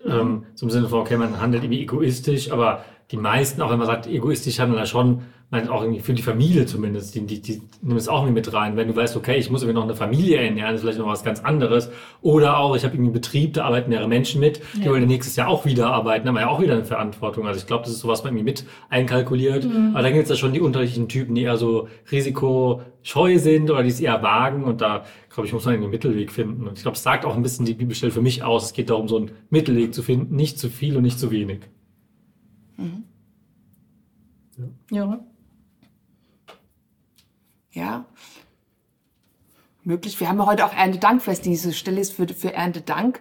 ähm, 0.05 0.45
zum 0.55 0.71
Sinne 0.71 0.89
von, 0.89 1.01
okay, 1.01 1.17
man 1.17 1.41
handelt 1.41 1.65
irgendwie 1.65 1.83
egoistisch, 1.83 2.51
aber 2.51 2.85
die 3.11 3.17
meisten, 3.17 3.63
auch 3.63 3.71
wenn 3.71 3.79
man 3.79 3.87
sagt, 3.87 4.07
egoistisch 4.07 4.59
handeln, 4.59 4.79
da 4.79 4.87
schon 4.87 5.23
meine, 5.51 5.71
auch 5.71 5.83
irgendwie 5.83 6.01
für 6.01 6.13
die 6.13 6.23
Familie 6.23 6.67
zumindest, 6.67 7.15
die, 7.15 7.25
die, 7.25 7.41
die 7.41 7.63
nehmen 7.81 7.99
es 7.99 8.09
auch 8.09 8.23
irgendwie 8.23 8.41
mit 8.41 8.53
rein. 8.53 8.77
Wenn 8.77 8.89
du 8.89 8.97
weißt, 8.97 9.17
okay, 9.17 9.37
ich 9.37 9.49
muss 9.49 9.63
irgendwie 9.63 9.77
noch 9.77 9.85
eine 9.85 9.95
Familie 9.95 10.39
ernähren, 10.39 10.75
ist 10.75 10.81
vielleicht 10.81 10.99
noch 10.99 11.07
was 11.07 11.23
ganz 11.23 11.41
anderes. 11.41 11.89
Oder 12.21 12.59
auch, 12.59 12.75
ich 12.75 12.83
habe 12.83 12.95
irgendwie 12.95 13.11
einen 13.11 13.13
Betrieb, 13.13 13.55
da 13.55 13.65
arbeiten 13.65 13.91
mehrere 13.91 14.09
Menschen 14.09 14.41
mit, 14.41 14.61
die 14.75 14.83
ja. 14.83 14.91
wollen 14.91 15.07
nächstes 15.07 15.37
Jahr 15.37 15.47
auch 15.47 15.65
wieder 15.65 15.87
arbeiten, 15.93 16.25
da 16.25 16.31
haben 16.31 16.37
wir 16.37 16.41
ja 16.41 16.49
auch 16.49 16.61
wieder 16.61 16.73
eine 16.73 16.85
Verantwortung. 16.85 17.47
Also 17.47 17.61
ich 17.61 17.67
glaube, 17.67 17.85
das 17.85 17.93
ist 17.93 18.01
sowas, 18.01 18.19
was 18.19 18.25
man 18.25 18.33
irgendwie 18.33 18.51
mit 18.51 18.65
einkalkuliert. 18.89 19.65
Mhm. 19.65 19.91
Aber 19.93 20.03
dann 20.03 20.15
gibt 20.15 20.25
es 20.25 20.31
ja 20.31 20.37
schon 20.37 20.53
die 20.53 20.61
unterschiedlichen 20.61 21.09
Typen, 21.09 21.37
die 21.37 21.43
eher 21.43 21.57
so 21.57 21.89
risikoscheu 22.11 23.39
sind 23.39 23.71
oder 23.71 23.85
die 23.85 23.91
es 23.91 24.01
eher 24.01 24.21
wagen. 24.23 24.65
Und 24.65 24.81
da, 24.81 25.05
glaube 25.33 25.47
ich, 25.47 25.53
muss 25.53 25.65
man 25.65 25.75
irgendwie 25.75 25.87
einen 25.87 25.93
Mittelweg 25.93 26.33
finden. 26.33 26.67
Und 26.67 26.77
ich 26.77 26.83
glaube, 26.83 26.97
es 26.97 27.05
sagt 27.05 27.25
auch 27.25 27.37
ein 27.37 27.43
bisschen 27.43 27.67
die 27.67 27.75
Bibelstelle 27.75 28.11
für 28.11 28.23
mich 28.23 28.43
aus. 28.43 28.65
Es 28.65 28.73
geht 28.73 28.91
darum, 28.91 29.07
so 29.07 29.19
einen 29.19 29.31
Mittelweg 29.51 29.95
zu 29.95 30.03
finden, 30.03 30.35
nicht 30.35 30.59
zu 30.59 30.71
viel 30.71 30.97
und 30.97 31.05
nicht 31.05 31.21
zu 31.21 31.31
wenig. 31.31 31.61
Mhm. 32.77 33.05
Ja. 34.91 34.97
ja 34.97 35.21
ja, 37.77 38.07
möglich. 39.85 40.19
Wir 40.19 40.29
haben 40.29 40.39
ja 40.39 40.47
heute 40.47 40.65
auch 40.65 40.73
Erntedankfest. 40.73 41.45
Diese 41.45 41.73
Stelle 41.75 42.01
ist 42.01 42.15
für, 42.15 42.27
für 42.27 42.55
Erntedank 42.55 43.21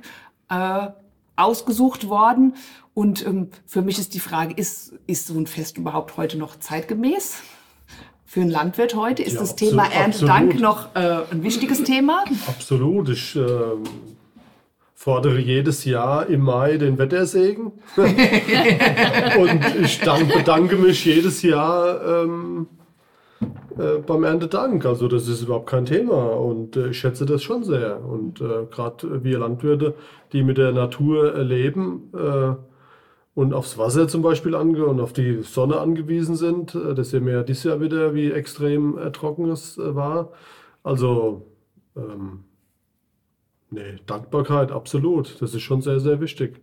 äh, 0.49 0.87
ausgesucht 1.35 2.07
worden. 2.07 2.55
Und 2.93 3.25
ähm, 3.25 3.49
für 3.65 3.81
mich 3.81 3.99
ist 3.99 4.13
die 4.13 4.21
Frage, 4.21 4.53
ist, 4.55 4.93
ist 5.05 5.27
so 5.27 5.37
ein 5.37 5.45
Fest 5.45 5.77
überhaupt 5.77 6.15
heute 6.15 6.37
noch 6.37 6.57
zeitgemäß? 6.57 7.41
Für 8.23 8.41
einen 8.41 8.49
Landwirt 8.49 8.95
heute 8.95 9.21
ist 9.21 9.33
ja, 9.33 9.41
das 9.41 9.51
absolut, 9.51 9.71
Thema 9.71 9.91
Erntedank 9.91 10.53
absolut. 10.53 10.61
noch 10.61 10.95
äh, 10.95 11.31
ein 11.31 11.43
wichtiges 11.43 11.83
Thema? 11.83 12.23
Absolut. 12.47 13.09
Ich 13.09 13.35
äh, 13.35 13.41
fordere 15.05 15.37
jedes 15.37 15.85
Jahr 15.85 16.25
im 16.25 16.41
Mai 16.41 16.77
den 16.77 16.97
Wettersegen. 16.97 17.73
Und 17.95 19.75
ich 19.79 19.99
dank, 19.99 20.33
bedanke 20.33 20.77
mich 20.77 21.05
jedes 21.05 21.43
Jahr 21.43 22.23
ähm, 22.23 22.65
äh, 23.77 23.99
beim 23.99 24.23
Erntedank. 24.23 24.83
Also 24.83 25.07
das 25.07 25.27
ist 25.27 25.43
überhaupt 25.43 25.67
kein 25.67 25.85
Thema 25.85 26.31
und 26.39 26.75
äh, 26.75 26.87
ich 26.89 26.97
schätze 26.97 27.27
das 27.27 27.43
schon 27.43 27.63
sehr. 27.63 28.03
Und 28.03 28.41
äh, 28.41 28.65
gerade 28.71 29.23
wir 29.23 29.37
Landwirte, 29.37 29.93
die 30.33 30.41
mit 30.41 30.57
der 30.57 30.71
Natur 30.71 31.37
leben 31.37 32.09
äh, 32.15 32.55
und 33.35 33.53
aufs 33.53 33.77
Wasser 33.77 34.07
zum 34.07 34.23
Beispiel 34.23 34.55
ange 34.55 34.85
und 34.85 34.99
auf 34.99 35.13
die 35.13 35.43
Sonne 35.43 35.81
angewiesen 35.81 36.35
sind, 36.35 36.73
äh, 36.73 36.95
das 36.95 37.11
sehen 37.11 37.27
wir 37.27 37.33
ja 37.33 37.43
dieses 37.43 37.65
Jahr 37.65 37.79
wieder, 37.79 38.15
wie 38.15 38.31
extrem 38.31 38.97
trocken 39.13 39.51
es 39.51 39.77
war. 39.77 40.31
Also 40.81 41.45
ähm, 41.95 42.45
nee, 43.75 43.99
Dankbarkeit, 44.05 44.71
absolut. 44.71 45.41
Das 45.41 45.53
ist 45.53 45.61
schon 45.61 45.81
sehr, 45.81 45.99
sehr 45.99 46.19
wichtig. 46.19 46.61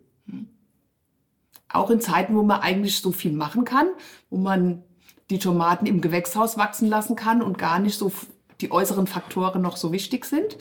Auch 1.69 1.91
in 1.91 2.01
Zeiten, 2.01 2.35
wo 2.37 2.43
man 2.43 2.61
eigentlich 2.61 3.01
so 3.01 3.13
viel 3.13 3.33
machen 3.33 3.65
kann, 3.65 3.89
wo 4.31 4.37
man 4.37 4.83
die 5.31 5.39
Tomaten 5.39 5.87
im 5.87 6.01
Gewächshaus 6.01 6.59
wachsen 6.59 6.89
lassen 6.89 7.17
kann 7.17 7.43
und 7.43 7.57
gar 7.57 7.79
nicht 7.79 7.97
so 7.97 8.13
die 8.61 8.71
äußeren 8.71 9.07
Faktoren 9.07 9.63
noch 9.63 9.77
so 9.77 9.93
wichtig 9.93 10.25
sind? 10.25 10.57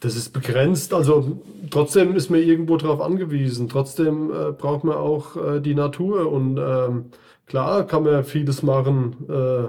Das 0.00 0.14
ist 0.14 0.32
begrenzt, 0.32 0.94
also 0.94 1.40
trotzdem 1.70 2.14
ist 2.14 2.30
man 2.30 2.40
irgendwo 2.40 2.76
darauf 2.76 3.00
angewiesen. 3.00 3.68
Trotzdem 3.68 4.30
äh, 4.30 4.52
braucht 4.52 4.84
man 4.84 4.96
auch 4.96 5.36
äh, 5.36 5.60
die 5.60 5.74
Natur 5.74 6.30
und 6.30 6.56
ähm, 6.56 7.06
klar 7.46 7.84
kann 7.84 8.04
man 8.04 8.22
vieles 8.22 8.62
machen 8.62 9.16
äh, 9.28 9.68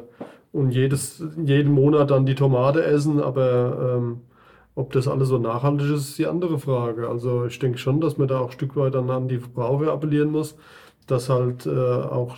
und 0.51 0.72
jedes, 0.72 1.24
jeden 1.43 1.72
Monat 1.72 2.12
dann 2.12 2.27
die 2.27 2.36
Tomate 2.36 2.84
essen, 2.84 3.19
aber 3.19 3.98
ähm, 3.98 4.22
ob 4.79 4.93
das 4.93 5.09
alles 5.09 5.27
so 5.27 5.38
nachhaltig 5.38 5.91
ist, 5.91 6.09
ist 6.09 6.17
die 6.17 6.25
andere 6.25 6.57
Frage. 6.57 7.09
Also 7.09 7.45
ich 7.45 7.59
denke 7.59 7.77
schon, 7.77 8.00
dass 8.00 8.17
man 8.17 8.29
da 8.29 8.39
auch 8.39 8.45
ein 8.45 8.53
Stück 8.53 8.77
weit 8.77 8.95
dann 8.95 9.09
an 9.09 9.27
die 9.27 9.39
Verbraucher 9.39 9.91
appellieren 9.91 10.31
muss, 10.31 10.55
dass 11.05 11.27
halt 11.29 11.65
äh, 11.65 11.69
auch 11.69 12.38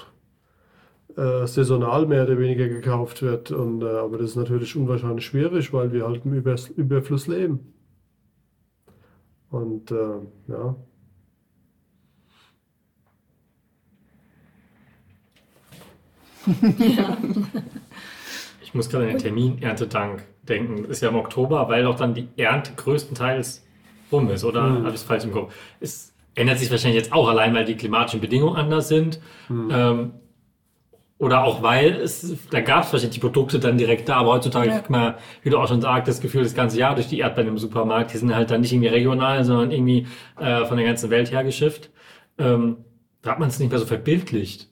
äh, 1.15 1.45
saisonal 1.45 2.07
mehr 2.07 2.23
oder 2.23 2.39
weniger 2.39 2.67
gekauft 2.67 3.21
wird. 3.21 3.51
Und, 3.51 3.83
äh, 3.83 3.85
aber 3.85 4.17
das 4.17 4.31
ist 4.31 4.37
natürlich 4.37 4.75
unwahrscheinlich 4.75 5.23
schwierig, 5.23 5.71
weil 5.71 5.91
wir 5.93 6.07
halt 6.07 6.25
im 6.25 6.33
Übers 6.33 6.67
Überfluss 6.67 7.27
leben. 7.27 7.73
Und 9.51 9.91
äh, 9.91 10.17
ja. 10.47 10.75
ja. 16.97 17.17
Ich 18.63 18.73
muss 18.73 18.89
gerade 18.89 19.03
an 19.03 19.11
den 19.11 19.19
Termin 19.19 19.61
Erntedank 19.61 20.23
denken. 20.51 20.85
Ist 20.85 21.01
ja 21.01 21.09
im 21.09 21.15
Oktober, 21.15 21.67
weil 21.69 21.83
doch 21.83 21.95
dann 21.95 22.13
die 22.13 22.27
Ernte 22.37 22.73
größtenteils 22.75 23.65
rum 24.11 24.29
ist, 24.29 24.43
oder? 24.43 24.63
Mhm. 24.63 24.77
Habe 24.79 24.89
ich 24.89 24.95
es 24.95 25.03
falsch 25.03 25.23
im 25.23 25.31
Kopf? 25.31 25.53
Es 25.79 26.13
ändert 26.35 26.59
sich 26.59 26.69
wahrscheinlich 26.69 27.01
jetzt 27.01 27.13
auch 27.13 27.27
allein, 27.27 27.53
weil 27.53 27.65
die 27.65 27.75
klimatischen 27.75 28.21
Bedingungen 28.21 28.55
anders 28.55 28.87
sind. 28.87 29.19
Mhm. 29.49 29.69
Ähm, 29.71 30.11
oder 31.17 31.43
auch 31.43 31.61
weil 31.61 31.97
es, 31.97 32.35
da 32.49 32.61
gab 32.61 32.83
es 32.83 32.91
wahrscheinlich 32.91 33.13
die 33.13 33.19
Produkte 33.19 33.59
dann 33.59 33.77
direkt 33.77 34.09
da, 34.09 34.15
aber 34.15 34.31
heutzutage 34.31 34.69
ja. 34.69 34.73
kriegt 34.73 34.89
man, 34.89 35.13
wie 35.43 35.51
du 35.51 35.59
auch 35.59 35.67
schon 35.67 35.79
sagst, 35.79 36.07
das 36.07 36.19
Gefühl 36.19 36.41
das 36.41 36.55
ganze 36.55 36.79
Jahr 36.79 36.95
durch 36.95 37.09
die 37.09 37.19
Erdbeeren 37.19 37.49
im 37.49 37.57
Supermarkt. 37.59 38.11
Die 38.11 38.17
sind 38.17 38.33
halt 38.33 38.49
dann 38.49 38.61
nicht 38.61 38.73
irgendwie 38.73 38.87
regional, 38.87 39.43
sondern 39.45 39.69
irgendwie 39.69 40.07
äh, 40.39 40.65
von 40.65 40.77
der 40.77 40.85
ganzen 40.87 41.11
Welt 41.11 41.31
her 41.31 41.43
geschifft. 41.43 41.91
Ähm, 42.39 42.77
da 43.21 43.31
hat 43.31 43.39
man 43.39 43.49
es 43.49 43.59
nicht 43.59 43.69
mehr 43.69 43.77
so 43.77 43.85
verbildlicht, 43.85 44.67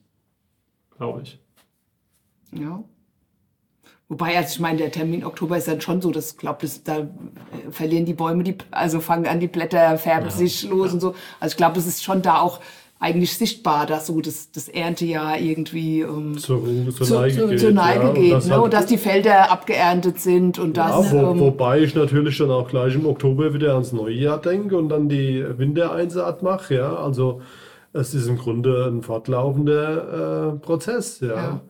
glaube 0.98 1.22
ich. 1.22 1.40
Ja. 2.52 2.84
Wobei, 4.12 4.36
also 4.36 4.54
ich 4.54 4.60
meine, 4.60 4.80
der 4.80 4.92
Termin 4.92 5.24
Oktober 5.24 5.56
ist 5.56 5.68
dann 5.68 5.82
schon 5.82 6.02
so, 6.02 6.10
dass, 6.10 6.36
glaube 6.36 6.66
ich, 6.66 6.84
da 6.84 6.98
äh, 6.98 7.06
verlieren 7.70 8.06
die 8.06 8.16
Bäume, 8.16 8.44
die, 8.44 8.56
also 8.72 9.02
fangen 9.02 9.28
an, 9.28 9.40
die 9.40 9.48
Blätter 9.48 10.00
färben 10.00 10.30
ja. 10.30 10.36
sich 10.36 10.68
los 10.68 10.88
ja. 10.88 10.94
und 10.96 11.00
so. 11.00 11.16
Also 11.40 11.54
ich 11.54 11.58
glaube, 11.58 11.78
es 11.78 11.86
ist 11.86 12.04
schon 12.04 12.24
da 12.24 12.40
auch 12.40 12.60
eigentlich 13.00 13.38
sichtbar, 13.38 13.86
dass 13.86 14.08
so 14.08 14.20
das, 14.20 14.52
das 14.52 14.68
Erntejahr 14.68 15.40
irgendwie 15.40 16.02
ähm, 16.02 16.40
zur, 16.40 16.64
zur, 16.92 17.06
zur, 17.06 17.22
Neige 17.22 17.48
geht, 17.48 17.60
zur 17.60 17.72
Neige 17.72 18.04
ja, 18.08 18.12
geht 18.14 18.34
und, 18.34 18.48
ne? 18.48 18.62
und 18.62 18.74
dass 18.74 18.88
die 18.88 18.98
Felder 18.98 19.52
abgeerntet 19.52 20.20
sind 20.20 20.58
und 20.58 20.76
das. 20.76 21.14
Ja, 21.14 21.28
wo, 21.28 21.32
ähm, 21.32 21.40
wobei 21.40 21.80
ich 21.80 21.94
natürlich 21.94 22.40
dann 22.40 22.50
auch 22.50 22.68
gleich 22.68 22.96
im 22.96 23.06
Oktober 23.06 23.54
wieder 23.54 23.74
ans 23.74 23.94
neue 23.94 24.16
Jahr 24.16 24.42
denke 24.42 24.76
und 24.76 24.90
dann 24.90 25.08
die 25.08 25.46
Wintereinsaat 25.58 26.42
mache. 26.42 26.76
Ja, 26.76 26.96
also 26.96 27.42
es 27.94 28.16
ist 28.16 28.28
im 28.28 28.40
Grunde 28.40 28.88
ein 28.92 29.04
fortlaufender 29.04 30.56
äh, 30.56 30.60
Prozess. 30.60 31.20
Ja. 31.22 31.62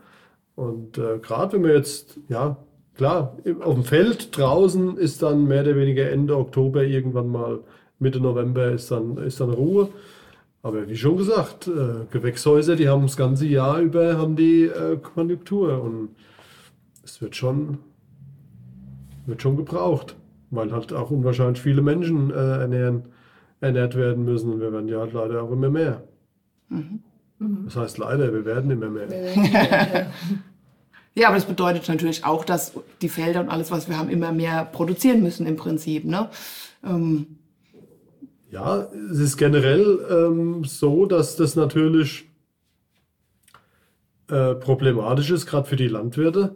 Und 0.59 0.97
äh, 0.97 1.19
gerade 1.19 1.53
wenn 1.53 1.63
wir 1.63 1.73
jetzt 1.73 2.19
ja 2.27 2.57
klar 2.95 3.37
auf 3.61 3.75
dem 3.75 3.85
Feld 3.85 4.37
draußen 4.37 4.97
ist 4.97 5.21
dann 5.21 5.47
mehr 5.47 5.61
oder 5.61 5.77
weniger 5.77 6.09
Ende 6.09 6.37
Oktober 6.37 6.83
irgendwann 6.83 7.29
mal 7.29 7.59
Mitte 7.97 8.19
November 8.19 8.71
ist 8.71 8.91
dann 8.91 9.17
ist 9.17 9.39
dann 9.39 9.51
Ruhe. 9.51 9.87
Aber 10.61 10.89
wie 10.89 10.97
schon 10.97 11.15
gesagt, 11.15 11.67
äh, 11.67 12.05
Gewächshäuser, 12.11 12.75
die 12.75 12.89
haben 12.89 13.03
das 13.03 13.15
ganze 13.15 13.45
Jahr 13.47 13.79
über 13.79 14.17
haben 14.17 14.35
die 14.35 14.63
äh, 14.63 14.97
Konjunktur 14.97 15.81
und 15.81 16.09
es 17.05 17.21
wird 17.21 17.37
schon, 17.37 17.77
wird 19.27 19.41
schon 19.41 19.55
gebraucht, 19.55 20.17
weil 20.51 20.73
halt 20.73 20.91
auch 20.91 21.09
unwahrscheinlich 21.09 21.61
viele 21.61 21.81
Menschen 21.81 22.31
äh, 22.31 22.59
ernähren, 22.59 23.03
ernährt 23.61 23.95
werden 23.95 24.25
müssen 24.25 24.51
und 24.51 24.59
wir 24.59 24.73
werden 24.73 24.89
ja 24.89 24.99
halt 24.99 25.13
leider 25.13 25.41
auch 25.41 25.51
immer 25.51 25.69
mehr. 25.69 26.03
Mhm. 26.67 26.99
Das 27.63 27.77
heißt 27.77 27.97
leider, 27.97 28.33
wir 28.33 28.43
werden 28.43 28.69
immer 28.69 28.89
mehr. 28.89 29.07
Ja, 31.19 31.27
aber 31.27 31.35
das 31.35 31.47
bedeutet 31.47 31.85
natürlich 31.89 32.23
auch, 32.23 32.45
dass 32.45 32.71
die 33.01 33.09
Felder 33.09 33.41
und 33.41 33.49
alles, 33.49 33.71
was 33.71 33.89
wir 33.89 33.97
haben, 33.97 34.09
immer 34.09 34.31
mehr 34.31 34.63
produzieren 34.63 35.21
müssen 35.21 35.45
im 35.45 35.57
Prinzip. 35.57 36.05
Ne? 36.05 36.29
Ähm, 36.81 37.39
ja, 38.49 38.87
es 39.11 39.19
ist 39.19 39.35
generell 39.35 39.99
ähm, 40.09 40.63
so, 40.63 41.05
dass 41.05 41.35
das 41.35 41.57
natürlich 41.57 42.23
äh, 44.29 44.55
problematisch 44.55 45.29
ist, 45.31 45.45
gerade 45.45 45.67
für 45.67 45.75
die 45.75 45.89
Landwirte, 45.89 46.55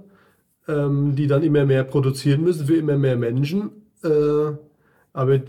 ähm, 0.70 1.14
die 1.18 1.28
dann 1.28 1.44
immer 1.44 1.66
mehr 1.66 1.84
produzieren 1.84 2.42
müssen 2.42 2.66
für 2.66 2.78
immer 2.78 2.98
mehr 2.98 3.18
Menschen. 3.18 3.70
Äh, 4.02 4.56
aber 5.12 5.42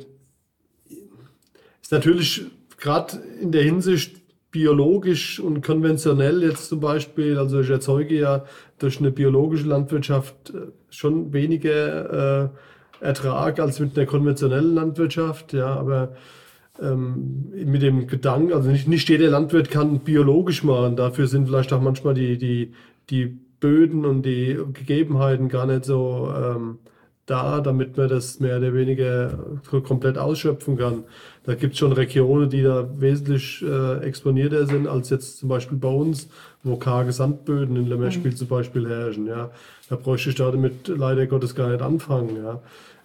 ist 1.83 1.93
natürlich 1.93 2.47
gerade 2.79 3.23
in 3.41 3.53
der 3.53 3.63
Hinsicht 3.63 4.24
biologisch 4.55 5.41
und 5.41 5.63
konventionell 5.63 6.45
jetzt 6.45 6.69
zum 6.69 6.79
Beispiel, 6.79 7.39
also 7.39 7.59
ich 7.59 7.71
erzeuge 7.71 8.15
ja 8.15 8.45
durch 8.79 9.01
eine 9.01 9.11
biologische 9.11 9.67
Landwirtschaft 9.67 10.51
äh, 10.51 10.69
schon 10.91 11.33
weniger 11.33 12.45
äh, 12.45 13.05
Ertrag 13.05 13.59
als 13.59 13.81
mit 13.81 13.99
einer 13.99 14.07
konventionellen 14.07 14.73
Landwirtschaft, 14.73 15.55
ja, 15.55 15.75
aber 15.75 16.15
ähm, 16.81 17.53
mit 17.53 17.83
dem 17.83 18.07
Gedanken, 18.07 18.53
also 18.53 18.71
nicht, 18.71 18.87
nicht 18.87 19.09
jeder 19.09 19.29
Landwirt 19.29 19.73
kann 19.73 19.99
biologisch 19.99 20.63
machen, 20.63 20.95
dafür 20.95 21.27
sind 21.27 21.49
vielleicht 21.49 21.73
auch 21.73 21.81
manchmal 21.81 22.15
die, 22.15 22.39
die, 22.39 22.75
die 23.11 23.27
Böden 23.59 24.05
und 24.05 24.23
die 24.23 24.57
Gegebenheiten 24.73 25.49
gar 25.49 25.67
nicht 25.67 25.85
so 25.85 26.33
ähm, 26.33 26.79
da, 27.27 27.61
damit 27.61 27.97
man 27.97 28.09
das 28.09 28.41
mehr 28.41 28.59
oder 28.59 28.75
weniger 28.75 29.39
komplett 29.85 30.19
ausschöpfen 30.19 30.77
kann. 30.77 31.05
Da 31.45 31.55
gibt 31.55 31.73
es 31.75 31.79
schon 31.79 31.93
Regionen, 31.93 32.51
die 32.51 32.63
da 32.63 32.89
wesentlich 32.99 33.63
äh, 33.63 33.99
exponierter 33.99 34.67
sind 34.67 34.87
als 34.87 35.11
jetzt 35.11 35.39
zum 35.39 35.49
Beispiel 35.49 35.79
bei 35.79 35.89
uns, 35.89 36.29
wo 36.63 36.77
karge 36.77 37.13
Sandböden 37.13 37.77
in 37.77 37.87
Lemmerspiel 37.87 38.33
mhm. 38.33 38.37
zum 38.37 38.49
Beispiel 38.49 38.89
herrschen. 38.89 39.27
Ja. 39.27 39.51
Da 39.89 39.97
bräuchte 39.97 40.31
ich 40.31 40.37
da 40.37 40.51
damit 40.51 40.89
leider 40.89 41.27
Gottes 41.27 41.55
gar 41.55 41.71
nicht 41.71 41.83
anfangen. 41.83 42.37
Ja. 42.37 42.61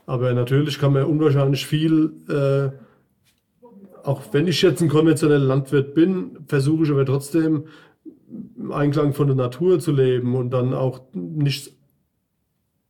Aber 0.05 0.33
natürlich 0.33 0.79
kann 0.79 0.93
man 0.93 1.03
unwahrscheinlich 1.03 1.65
viel 1.65 2.11
äh, 2.29 2.69
auch 4.03 4.21
wenn 4.31 4.47
ich 4.47 4.61
jetzt 4.61 4.81
ein 4.81 4.89
konventioneller 4.89 5.45
Landwirt 5.45 5.93
bin, 5.93 6.37
versuche 6.47 6.83
ich 6.83 6.91
aber 6.91 7.05
trotzdem 7.05 7.65
im 8.57 8.71
Einklang 8.71 9.13
von 9.13 9.27
der 9.27 9.35
Natur 9.35 9.79
zu 9.79 9.91
leben 9.91 10.35
und 10.35 10.51
dann 10.51 10.73
auch 10.73 11.01
nichts 11.13 11.71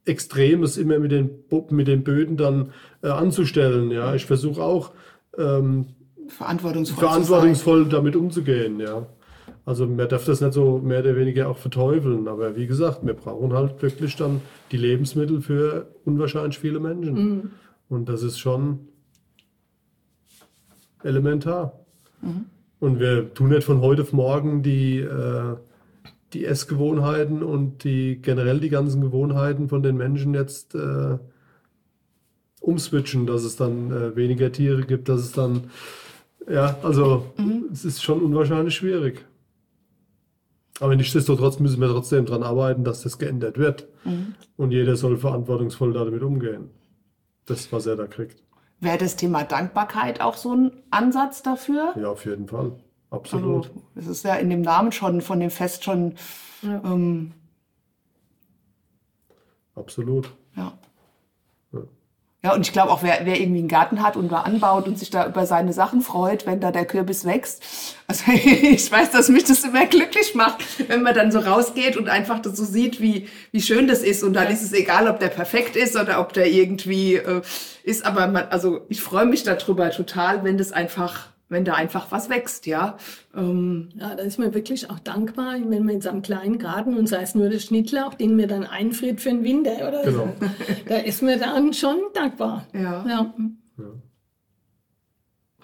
Extremes 0.09 0.77
immer 0.77 0.99
mit 0.99 1.11
den, 1.11 1.29
mit 1.69 1.87
den 1.87 2.03
Böden 2.03 2.37
dann 2.37 2.71
äh, 3.03 3.07
anzustellen. 3.07 3.91
Ja, 3.91 4.15
ich 4.15 4.25
versuche 4.25 4.61
auch 4.61 4.91
ähm, 5.37 5.87
Verantwortungsvoll, 6.27 6.99
verantwortungsvoll 6.99 7.85
damit 7.85 8.15
umzugehen. 8.15 8.79
Ja, 8.79 9.07
also 9.65 9.87
man 9.87 10.09
darf 10.09 10.25
das 10.25 10.41
nicht 10.41 10.53
so 10.53 10.79
mehr 10.79 10.99
oder 10.99 11.15
weniger 11.15 11.49
auch 11.49 11.57
verteufeln. 11.57 12.27
Aber 12.27 12.55
wie 12.55 12.67
gesagt, 12.67 13.05
wir 13.05 13.13
brauchen 13.13 13.53
halt 13.53 13.81
wirklich 13.81 14.15
dann 14.15 14.41
die 14.71 14.77
Lebensmittel 14.77 15.41
für 15.41 15.87
unwahrscheinlich 16.05 16.59
viele 16.59 16.79
Menschen. 16.79 17.13
Mhm. 17.13 17.51
Und 17.87 18.09
das 18.09 18.23
ist 18.23 18.39
schon 18.39 18.79
elementar. 21.03 21.73
Und 22.79 22.99
wir 22.99 23.33
tun 23.33 23.49
nicht 23.49 23.63
von 23.63 23.81
heute 23.81 24.03
auf 24.03 24.13
morgen 24.13 24.63
die, 24.63 24.99
äh, 24.99 25.55
die 26.33 26.45
Essgewohnheiten 26.45 27.43
und 27.43 27.83
die 27.83 28.21
generell 28.21 28.59
die 28.59 28.69
ganzen 28.69 29.01
Gewohnheiten 29.01 29.69
von 29.69 29.83
den 29.83 29.97
Menschen 29.97 30.33
jetzt 30.33 30.75
äh, 30.75 31.17
umswitchen, 32.59 33.25
dass 33.25 33.43
es 33.43 33.55
dann 33.55 33.91
äh, 33.91 34.15
weniger 34.15 34.51
Tiere 34.51 34.83
gibt, 34.83 35.09
dass 35.09 35.21
es 35.21 35.31
dann, 35.31 35.69
ja, 36.47 36.77
also 36.83 37.25
es 37.71 37.85
ist 37.85 38.03
schon 38.03 38.21
unwahrscheinlich 38.21 38.75
schwierig. 38.75 39.25
Aber 40.79 40.95
nichtsdestotrotz 40.95 41.59
müssen 41.59 41.81
wir 41.81 41.89
trotzdem 41.89 42.25
daran 42.25 42.43
arbeiten, 42.43 42.83
dass 42.83 43.01
das 43.01 43.17
geändert 43.17 43.57
wird. 43.57 43.87
Und 44.55 44.71
jeder 44.71 44.95
soll 44.95 45.17
verantwortungsvoll 45.17 45.91
damit 45.91 46.23
umgehen. 46.23 46.69
Das, 47.45 47.71
was 47.73 47.85
er 47.85 47.97
da 47.97 48.07
kriegt. 48.07 48.41
Wäre 48.79 48.97
das 48.97 49.17
Thema 49.17 49.43
Dankbarkeit 49.43 50.21
auch 50.21 50.37
so 50.37 50.55
ein 50.55 50.71
Ansatz 50.89 51.43
dafür? 51.43 51.93
Ja, 51.99 52.09
auf 52.09 52.25
jeden 52.25 52.47
Fall. 52.47 52.71
Also, 53.11 53.23
Absolut. 53.23 53.71
es 53.95 54.07
ist 54.07 54.23
ja 54.23 54.35
in 54.35 54.49
dem 54.49 54.61
Namen 54.61 54.91
schon, 54.91 55.21
von 55.21 55.39
dem 55.39 55.49
Fest 55.49 55.83
schon, 55.83 56.15
ähm, 56.63 57.33
Absolut. 59.75 60.31
ja. 60.55 60.73
Ja. 61.71 61.79
Ja, 62.41 62.53
und 62.53 62.61
ich 62.61 62.71
glaube 62.71 62.91
auch, 62.91 63.03
wer, 63.03 63.25
wer 63.25 63.39
irgendwie 63.39 63.59
einen 63.59 63.67
Garten 63.67 64.01
hat 64.01 64.15
und 64.15 64.31
da 64.31 64.41
anbaut 64.41 64.87
und 64.87 64.97
sich 64.97 65.09
da 65.09 65.27
über 65.27 65.45
seine 65.45 65.73
Sachen 65.73 66.01
freut, 66.01 66.45
wenn 66.45 66.61
da 66.61 66.71
der 66.71 66.85
Kürbis 66.85 67.25
wächst. 67.25 67.63
Also 68.07 68.31
ich 68.31 68.89
weiß, 68.91 69.11
dass 69.11 69.27
mich 69.27 69.43
das 69.43 69.63
immer 69.63 69.85
glücklich 69.87 70.35
macht, 70.35 70.63
wenn 70.87 71.01
man 71.03 71.13
dann 71.15 71.31
so 71.31 71.39
rausgeht 71.39 71.97
und 71.97 72.07
einfach 72.07 72.39
das 72.39 72.55
so 72.55 72.63
sieht, 72.63 73.01
wie, 73.01 73.27
wie 73.51 73.61
schön 73.61 73.87
das 73.87 74.03
ist. 74.03 74.23
Und 74.23 74.33
dann 74.33 74.47
ist 74.47 74.61
es 74.61 74.71
egal, 74.71 75.07
ob 75.09 75.19
der 75.19 75.27
perfekt 75.27 75.75
ist 75.75 75.97
oder 75.97 76.21
ob 76.21 76.31
der 76.31 76.47
irgendwie 76.47 77.15
äh, 77.15 77.41
ist. 77.83 78.05
Aber 78.05 78.27
man, 78.27 78.47
also 78.49 78.85
ich 78.87 79.01
freue 79.01 79.25
mich 79.25 79.43
darüber 79.43 79.89
total, 79.91 80.43
wenn 80.45 80.57
das 80.57 80.71
einfach, 80.71 81.27
wenn 81.49 81.65
da 81.65 81.73
einfach 81.73 82.11
was 82.11 82.29
wächst, 82.29 82.65
ja. 82.67 82.97
Ähm, 83.35 83.89
Ja, 83.95 84.15
da 84.15 84.23
ist 84.23 84.39
man 84.39 84.53
wirklich 84.53 84.89
auch 84.89 84.99
dankbar, 84.99 85.55
wenn 85.55 85.83
man 85.85 85.95
in 85.95 86.01
seinem 86.01 86.21
kleinen 86.21 86.57
Garten 86.59 86.93
und 86.95 87.07
sei 87.07 87.21
es 87.23 87.35
nur 87.35 87.49
der 87.49 87.59
Schnittlauch, 87.59 88.13
den 88.13 88.35
mir 88.35 88.47
dann 88.47 88.63
einfriert 88.63 89.19
für 89.21 89.29
den 89.29 89.43
Winter 89.43 89.87
oder 89.87 90.03
Genau. 90.03 90.29
so, 90.39 90.47
da 90.87 90.97
ist 90.97 91.21
mir 91.23 91.37
dann 91.37 91.73
schon 91.73 91.97
dankbar. 92.13 92.65
ja. 92.73 93.05
Ja. 93.07 93.33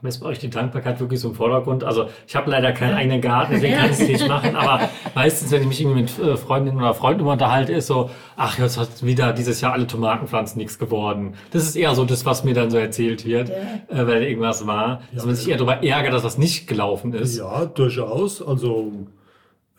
Ist 0.06 0.20
bei 0.20 0.28
euch 0.28 0.40
die 0.40 0.50
Dankbarkeit 0.50 1.00
wirklich 1.00 1.20
so 1.20 1.30
im 1.30 1.36
Vordergrund? 1.36 1.84
Also 1.84 2.08
ich 2.28 2.36
habe 2.36 2.52
leider 2.52 2.72
keinen 2.72 2.94
eigenen 2.94 3.22
Garten, 3.22 3.54
deswegen 3.54 3.76
kann 3.76 3.86
ich 3.86 4.00
es 4.00 4.08
nicht 4.08 4.28
machen. 4.28 4.56
Aber 4.56 4.90
meistens, 5.14 5.52
wenn 5.52 5.62
ich 5.62 5.68
mich 5.68 5.82
irgendwie 5.82 6.02
mit 6.02 6.20
äh, 6.20 6.38
Freundinnen 6.38 6.78
oder 6.78 6.94
Freunden 6.94 7.26
unterhalte, 7.26 7.74
ist 7.74 7.88
so, 7.88 8.10
ach, 8.38 8.58
jetzt 8.60 8.78
hat 8.78 9.04
wieder 9.04 9.34
dieses 9.34 9.62
Jahr 9.62 9.74
alle 9.74 9.88
Tomatenpflanzen 9.88 10.58
nichts 10.58 10.80
geworden. 10.80 11.34
Das 11.52 11.64
ist 11.64 11.76
eher 11.76 11.96
so 11.96 12.06
das, 12.06 12.26
was 12.26 12.44
mir 12.44 12.54
dann 12.54 12.72
so 12.72 12.78
erzählt 12.78 13.26
wird, 13.26 13.50
äh, 13.50 13.56
weil 13.90 14.24
irgendwas 14.24 14.66
war. 14.68 15.02
Dass 15.14 15.26
man 15.26 15.36
sich 15.36 15.50
eher 15.50 15.58
darüber 15.58 15.84
ärgert, 15.84 16.14
dass 16.14 16.24
was 16.24 16.38
nicht 16.38 16.68
gelaufen 16.68 17.14
ist. 17.14 17.38
Ja, 17.38 17.66
durchaus. 17.66 18.42
Also 18.42 18.92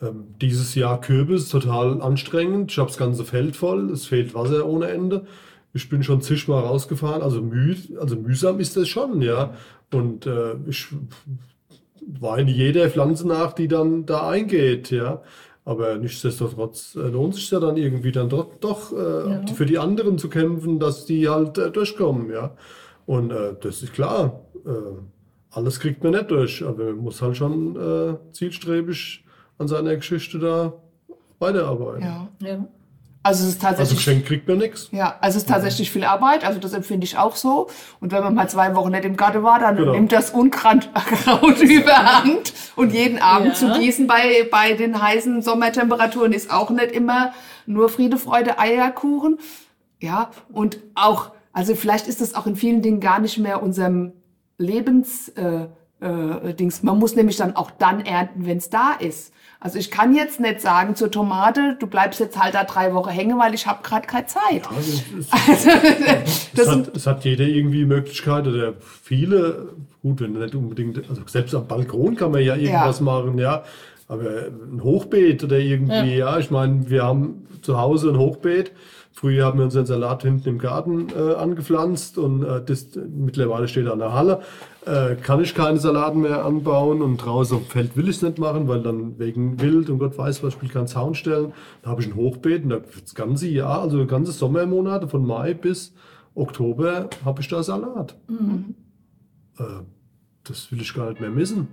ähm, 0.01 0.35
dieses 0.41 0.75
Jahr 0.75 1.01
Kürbis 1.01 1.49
total 1.49 2.01
anstrengend. 2.01 2.71
Ich 2.71 2.77
habe 2.77 2.87
das 2.87 2.97
ganze 2.97 3.25
Feld 3.25 3.55
voll. 3.55 3.89
Es 3.91 4.05
fehlt 4.05 4.35
Wasser 4.35 4.65
ohne 4.65 4.87
Ende. 4.87 5.25
Ich 5.73 5.89
bin 5.89 6.03
schon 6.03 6.21
zigmal 6.21 6.63
rausgefahren. 6.63 7.21
Also, 7.21 7.41
müh, 7.41 7.75
also 7.99 8.15
mühsam 8.15 8.59
ist 8.59 8.77
das 8.77 8.87
schon, 8.87 9.21
ja. 9.21 9.53
Und 9.93 10.25
äh, 10.25 10.55
ich 10.67 10.87
weine 12.19 12.51
jeder 12.51 12.89
Pflanze 12.89 13.27
nach, 13.27 13.53
die 13.53 13.67
dann 13.67 14.05
da 14.05 14.29
eingeht, 14.29 14.91
ja. 14.91 15.21
Aber 15.65 15.97
nichtsdestotrotz 15.97 16.95
äh, 16.95 17.09
lohnt 17.09 17.35
sich 17.35 17.51
ja 17.51 17.59
dann 17.59 17.75
irgendwie 17.75 18.13
dann 18.13 18.29
doch, 18.29 18.55
doch 18.61 18.93
äh, 18.93 19.45
für 19.53 19.65
die 19.65 19.77
anderen 19.77 20.17
zu 20.17 20.29
kämpfen, 20.29 20.79
dass 20.79 21.05
die 21.05 21.27
halt 21.27 21.57
äh, 21.57 21.71
durchkommen, 21.71 22.31
ja. 22.31 22.55
Und 23.05 23.31
äh, 23.31 23.55
das 23.59 23.83
ist 23.83 23.93
klar. 23.93 24.41
Äh, 24.65 24.69
alles 25.51 25.79
kriegt 25.79 26.03
man 26.03 26.13
nicht 26.13 26.31
durch, 26.31 26.63
aber 26.63 26.85
man 26.85 26.97
muss 26.97 27.21
halt 27.21 27.35
schon 27.35 27.75
äh, 27.75 28.15
zielstrebig 28.31 29.25
an 29.57 29.67
seiner 29.67 29.95
Geschichte 29.95 30.39
da 30.39 30.73
weiterarbeiten. 31.39 32.01
ja. 32.01 32.29
Ja. 32.39 32.67
Also 33.27 33.43
es 33.43 33.49
ist 33.55 33.55
Also 33.65 33.67
tatsächlich. 33.77 33.97
geschenkt 34.05 34.27
kriegt 34.27 34.47
man 34.47 34.57
nichts. 34.59 34.87
Ja, 34.91 35.17
also 35.19 35.37
es 35.37 35.43
ist 35.43 35.49
tatsächlich 35.49 35.91
viel 35.91 36.03
Arbeit, 36.05 36.45
also 36.45 36.59
das 36.59 36.73
empfinde 36.73 37.03
ich 37.05 37.17
auch 37.17 37.35
so. 37.35 37.67
Und 37.99 38.11
wenn 38.13 38.23
man 38.23 38.33
mal 38.35 38.49
zwei 38.49 38.73
Wochen 38.75 38.91
nicht 38.91 39.03
im 39.05 39.17
Garten 39.17 39.43
war, 39.43 39.59
dann 39.59 39.75
Genau. 39.75 39.91
nimmt 39.91 40.11
das 40.11 40.31
Unkraut 40.31 40.87
überhand. 41.61 42.53
Und 42.75 42.93
jeden 42.93 43.19
Abend 43.19 43.47
Ja. 43.49 43.53
zu 43.53 43.79
gießen 43.79 44.07
bei, 44.07 44.47
bei 44.49 44.73
den 44.73 45.01
heißen 45.01 45.41
Sommertemperaturen 45.41 46.31
ist 46.31 46.51
auch 46.51 46.69
nicht 46.69 46.91
immer 46.91 47.33
nur 47.65 47.89
Friede, 47.89 48.17
Freude, 48.17 48.59
Eierkuchen. 48.59 49.39
Ja, 49.99 50.31
und 50.53 50.79
auch, 50.95 51.31
also 51.53 51.75
vielleicht 51.75 52.07
ist 52.07 52.21
das 52.21 52.33
auch 52.35 52.45
in 52.47 52.55
vielen 52.55 52.81
Dingen 52.81 52.99
gar 52.99 53.19
nicht 53.19 53.37
mehr 53.39 53.61
unserem 53.61 54.13
Lebens, 54.57 55.29
äh, 55.29 55.65
äh, 55.99 56.53
Dings. 56.53 56.83
Man 56.83 56.97
muss 56.99 57.15
nämlich 57.15 57.37
dann 57.37 57.55
auch 57.55 57.71
dann 57.71 58.05
ernten, 58.05 58.45
wenn 58.45 58.57
es 58.57 58.69
da 58.69 58.93
ist. 58.99 59.33
Also 59.59 59.79
ich 59.79 59.89
kann 59.89 60.13
jetzt 60.15 60.39
nicht 60.39 60.61
sagen 60.61 60.95
zur 60.95 61.09
Tomate, 61.09 61.75
du 61.79 61.87
bleibst 61.87 62.19
jetzt 62.19 62.41
halt 62.41 62.53
da 62.53 62.63
drei 62.63 62.93
Wochen 62.93 63.09
hängen, 63.09 63.39
weil 63.39 63.53
ich 63.55 63.65
habe 63.65 63.81
gerade 63.83 64.05
keine 64.05 64.27
Zeit. 64.27 64.63
Also 64.75 65.01
es, 65.19 65.31
Also, 65.31 65.69
es, 66.25 66.51
das 66.53 66.67
hat, 66.69 66.95
es 66.95 67.07
hat 67.07 67.25
jeder 67.25 67.45
irgendwie 67.45 67.85
Möglichkeit 67.85 68.45
oder 68.47 68.73
viele, 68.79 69.69
gut, 70.03 70.21
wenn 70.21 70.33
nicht 70.33 70.53
unbedingt, 70.53 70.97
also 71.09 71.21
selbst 71.25 71.55
am 71.55 71.67
Balkon 71.67 72.15
kann 72.15 72.31
man 72.31 72.43
ja 72.43 72.55
irgendwas 72.55 72.99
Ja. 72.99 73.05
machen, 73.05 73.39
ja. 73.39 73.63
Aber 74.07 74.23
ein 74.71 74.81
Hochbeet 74.83 75.43
oder 75.43 75.57
irgendwie, 75.57 76.15
ja, 76.17 76.37
ich 76.37 76.49
meine, 76.51 76.89
wir 76.89 77.03
haben 77.03 77.47
zu 77.61 77.77
Hause 77.79 78.09
ein 78.11 78.17
Hochbeet. 78.17 78.71
Früher 79.19 79.45
haben 79.45 79.57
wir 79.57 79.65
unseren 79.65 79.87
Salat 79.87 80.21
hinten 80.21 80.47
im 80.47 80.57
Garten 80.59 81.07
äh, 81.09 81.33
angepflanzt 81.33 82.19
und 82.19 82.43
äh, 82.43 82.63
das, 82.63 82.89
mittlerweile 82.95 83.67
steht 83.67 83.87
er 83.87 83.93
an 83.93 83.97
der 83.97 84.13
Halle. 84.13 84.41
Äh, 84.85 85.15
kann 85.15 85.41
ich 85.41 85.55
keine 85.55 85.79
Salaten 85.79 86.21
mehr 86.21 86.45
anbauen 86.45 87.01
und 87.01 87.17
draußen 87.17 87.57
auf 87.57 87.63
dem 87.63 87.71
Feld 87.71 87.97
will 87.97 88.09
ich 88.09 88.17
es 88.17 88.21
nicht 88.21 88.37
machen, 88.37 88.67
weil 88.67 88.83
dann 88.83 89.17
wegen 89.17 89.59
Wild 89.59 89.89
und 89.89 89.97
Gott 89.97 90.19
weiß 90.19 90.43
was, 90.43 90.53
ich 90.53 90.61
will 90.61 90.69
keinen 90.69 90.85
Zaun 90.85 91.15
stellen. 91.15 91.51
Da 91.81 91.89
habe 91.89 92.01
ich 92.03 92.07
ein 92.07 92.15
Hochbeet 92.15 92.65
und 92.65 92.69
da 92.69 92.77
das 93.01 93.15
ganze 93.15 93.47
Jahr, 93.47 93.81
also 93.81 94.05
ganze 94.05 94.31
Sommermonate 94.31 95.07
von 95.07 95.25
Mai 95.25 95.55
bis 95.55 95.95
Oktober 96.35 97.09
habe 97.25 97.41
ich 97.41 97.47
da 97.47 97.63
Salat. 97.63 98.15
Äh, 99.57 99.63
das 100.43 100.71
will 100.71 100.79
ich 100.79 100.93
gar 100.93 101.09
nicht 101.09 101.21
mehr 101.21 101.31
missen. 101.31 101.69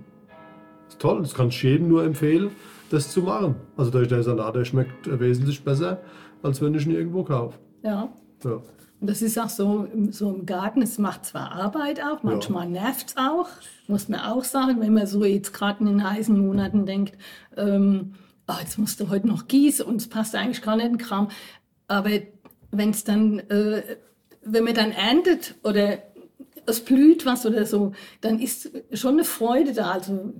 ist 0.87 0.99
toll, 0.99 1.21
das 1.21 1.35
kann 1.35 1.49
ich 1.49 1.61
jedem 1.61 1.89
nur 1.89 2.05
empfehlen, 2.05 2.49
das 2.89 3.11
zu 3.11 3.21
machen. 3.21 3.53
Also 3.77 3.91
der 3.91 4.07
der 4.07 4.23
Salat, 4.23 4.55
der 4.55 4.65
schmeckt 4.65 5.19
wesentlich 5.19 5.63
besser, 5.63 5.99
als 6.43 6.61
wenn 6.61 6.73
ich 6.75 6.85
ihn 6.85 6.91
irgendwo 6.95 7.23
kaufe. 7.23 7.57
ja. 7.83 8.09
Ja. 8.43 8.61
Und 9.01 9.09
das 9.09 9.21
ist 9.21 9.37
auch 9.37 9.49
so, 9.49 9.87
im- 9.91 10.11
so 10.13 10.33
im 10.33 10.45
Garten, 10.45 10.81
es 10.81 10.97
macht 10.99 11.25
zwar 11.25 11.51
Arbeit 11.51 12.01
auch, 12.01 12.23
manchmal 12.23 12.67
nervt 12.67 13.09
es 13.09 13.17
auch, 13.17 13.47
muss 13.87 14.07
man 14.07 14.21
auch 14.21 14.43
sagen, 14.43 14.79
wenn 14.79 14.93
man 14.93 15.05
so 15.05 15.23
jetzt 15.25 15.51
gerade 15.53 15.81
in 15.81 15.85
den 15.87 16.09
heißen 16.09 16.37
Monaten 16.37 16.85
denkt, 16.85 17.17
ähm, 17.57 18.13
ah, 18.47 18.57
jetzt 18.61 18.77
musst 18.79 18.99
du 19.01 19.09
heute 19.09 19.27
noch 19.27 19.47
gießen 19.47 19.85
und 19.85 19.97
es 19.97 20.07
passt 20.07 20.33
eigentlich 20.35 20.61
gar 20.61 20.75
nicht 20.77 20.85
in 20.85 20.93
den 20.93 20.97
Kram. 20.97 21.27
Aber 21.87 22.09
wenn 22.71 22.91
es 22.91 23.03
dann, 23.03 23.39
äh, 23.39 23.83
wenn 24.43 24.63
man 24.63 24.73
dann 24.75 24.91
erntet 24.91 25.55
oder 25.63 25.97
es 26.65 26.79
blüht 26.79 27.25
was 27.25 27.45
oder 27.45 27.65
so, 27.65 27.91
dann 28.21 28.39
ist 28.39 28.71
schon 28.93 29.15
eine 29.15 29.23
Freude 29.25 29.73
da. 29.73 29.91
Also 29.91 30.33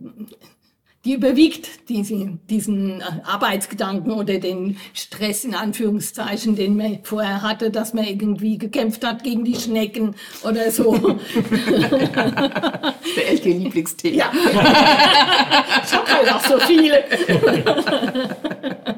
die 1.05 1.13
überwiegt 1.13 1.87
diese, 1.87 2.37
diesen 2.49 2.99
äh, 2.99 3.03
Arbeitsgedanken 3.23 4.11
oder 4.11 4.39
den 4.39 4.77
Stress 4.93 5.45
in 5.45 5.53
Anführungszeichen, 5.53 6.55
den 6.55 6.75
man 6.75 6.99
vorher 7.03 7.43
hatte, 7.43 7.69
dass 7.69 7.93
man 7.93 8.05
irgendwie 8.05 8.57
gekämpft 8.57 9.05
hat 9.05 9.23
gegen 9.23 9.45
die 9.45 9.55
Schnecken 9.55 10.15
oder 10.43 10.71
so. 10.71 10.95
der 13.15 13.31
LG-Lieblingstee. 13.33 14.15
ja. 14.15 14.31
ich 15.85 15.93
habe 15.93 16.11
halt 16.11 16.33
auch 16.33 16.41
so 16.41 16.59
viele. 16.59 17.03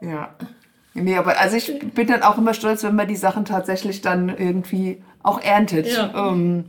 Ja. 0.00 0.34
Nee, 0.92 1.16
aber 1.16 1.38
also 1.40 1.56
ich 1.56 1.78
bin 1.94 2.06
dann 2.06 2.22
auch 2.22 2.38
immer 2.38 2.54
stolz, 2.54 2.84
wenn 2.84 2.94
man 2.94 3.08
die 3.08 3.16
Sachen 3.16 3.44
tatsächlich 3.44 4.00
dann 4.00 4.28
irgendwie 4.28 5.02
auch 5.22 5.40
erntet. 5.40 5.88
Ja. 5.88 6.30
Ähm, 6.30 6.66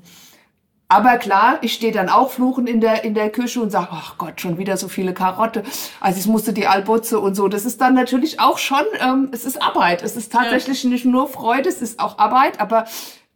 aber 0.88 1.18
klar, 1.18 1.58
ich 1.62 1.74
stehe 1.74 1.92
dann 1.92 2.10
auch 2.10 2.30
fluchend 2.32 2.70
in 2.70 2.80
der, 2.80 3.04
in 3.04 3.14
der 3.16 3.30
Küche 3.32 3.60
und 3.62 3.72
sage, 3.72 3.88
ach 3.92 4.18
Gott, 4.18 4.40
schon 4.42 4.58
wieder 4.58 4.78
so 4.78 4.88
viele 4.88 5.14
Karotte. 5.14 5.64
Also 6.00 6.20
ich 6.20 6.28
musste 6.28 6.54
die 6.54 6.68
Albutze 6.68 7.20
und 7.20 7.36
so. 7.36 7.48
Das 7.48 7.66
ist 7.66 7.82
dann 7.82 7.96
natürlich 7.96 8.40
auch 8.40 8.58
schon, 8.60 8.84
ähm, 9.00 9.30
es 9.32 9.46
ist 9.46 9.62
Arbeit. 9.62 10.04
Es 10.04 10.16
ist 10.16 10.32
tatsächlich 10.32 10.84
nicht 10.84 11.06
nur 11.06 11.28
Freude, 11.28 11.70
es 11.70 11.82
ist 11.82 12.00
auch 12.00 12.18
Arbeit, 12.20 12.60
aber 12.62 12.86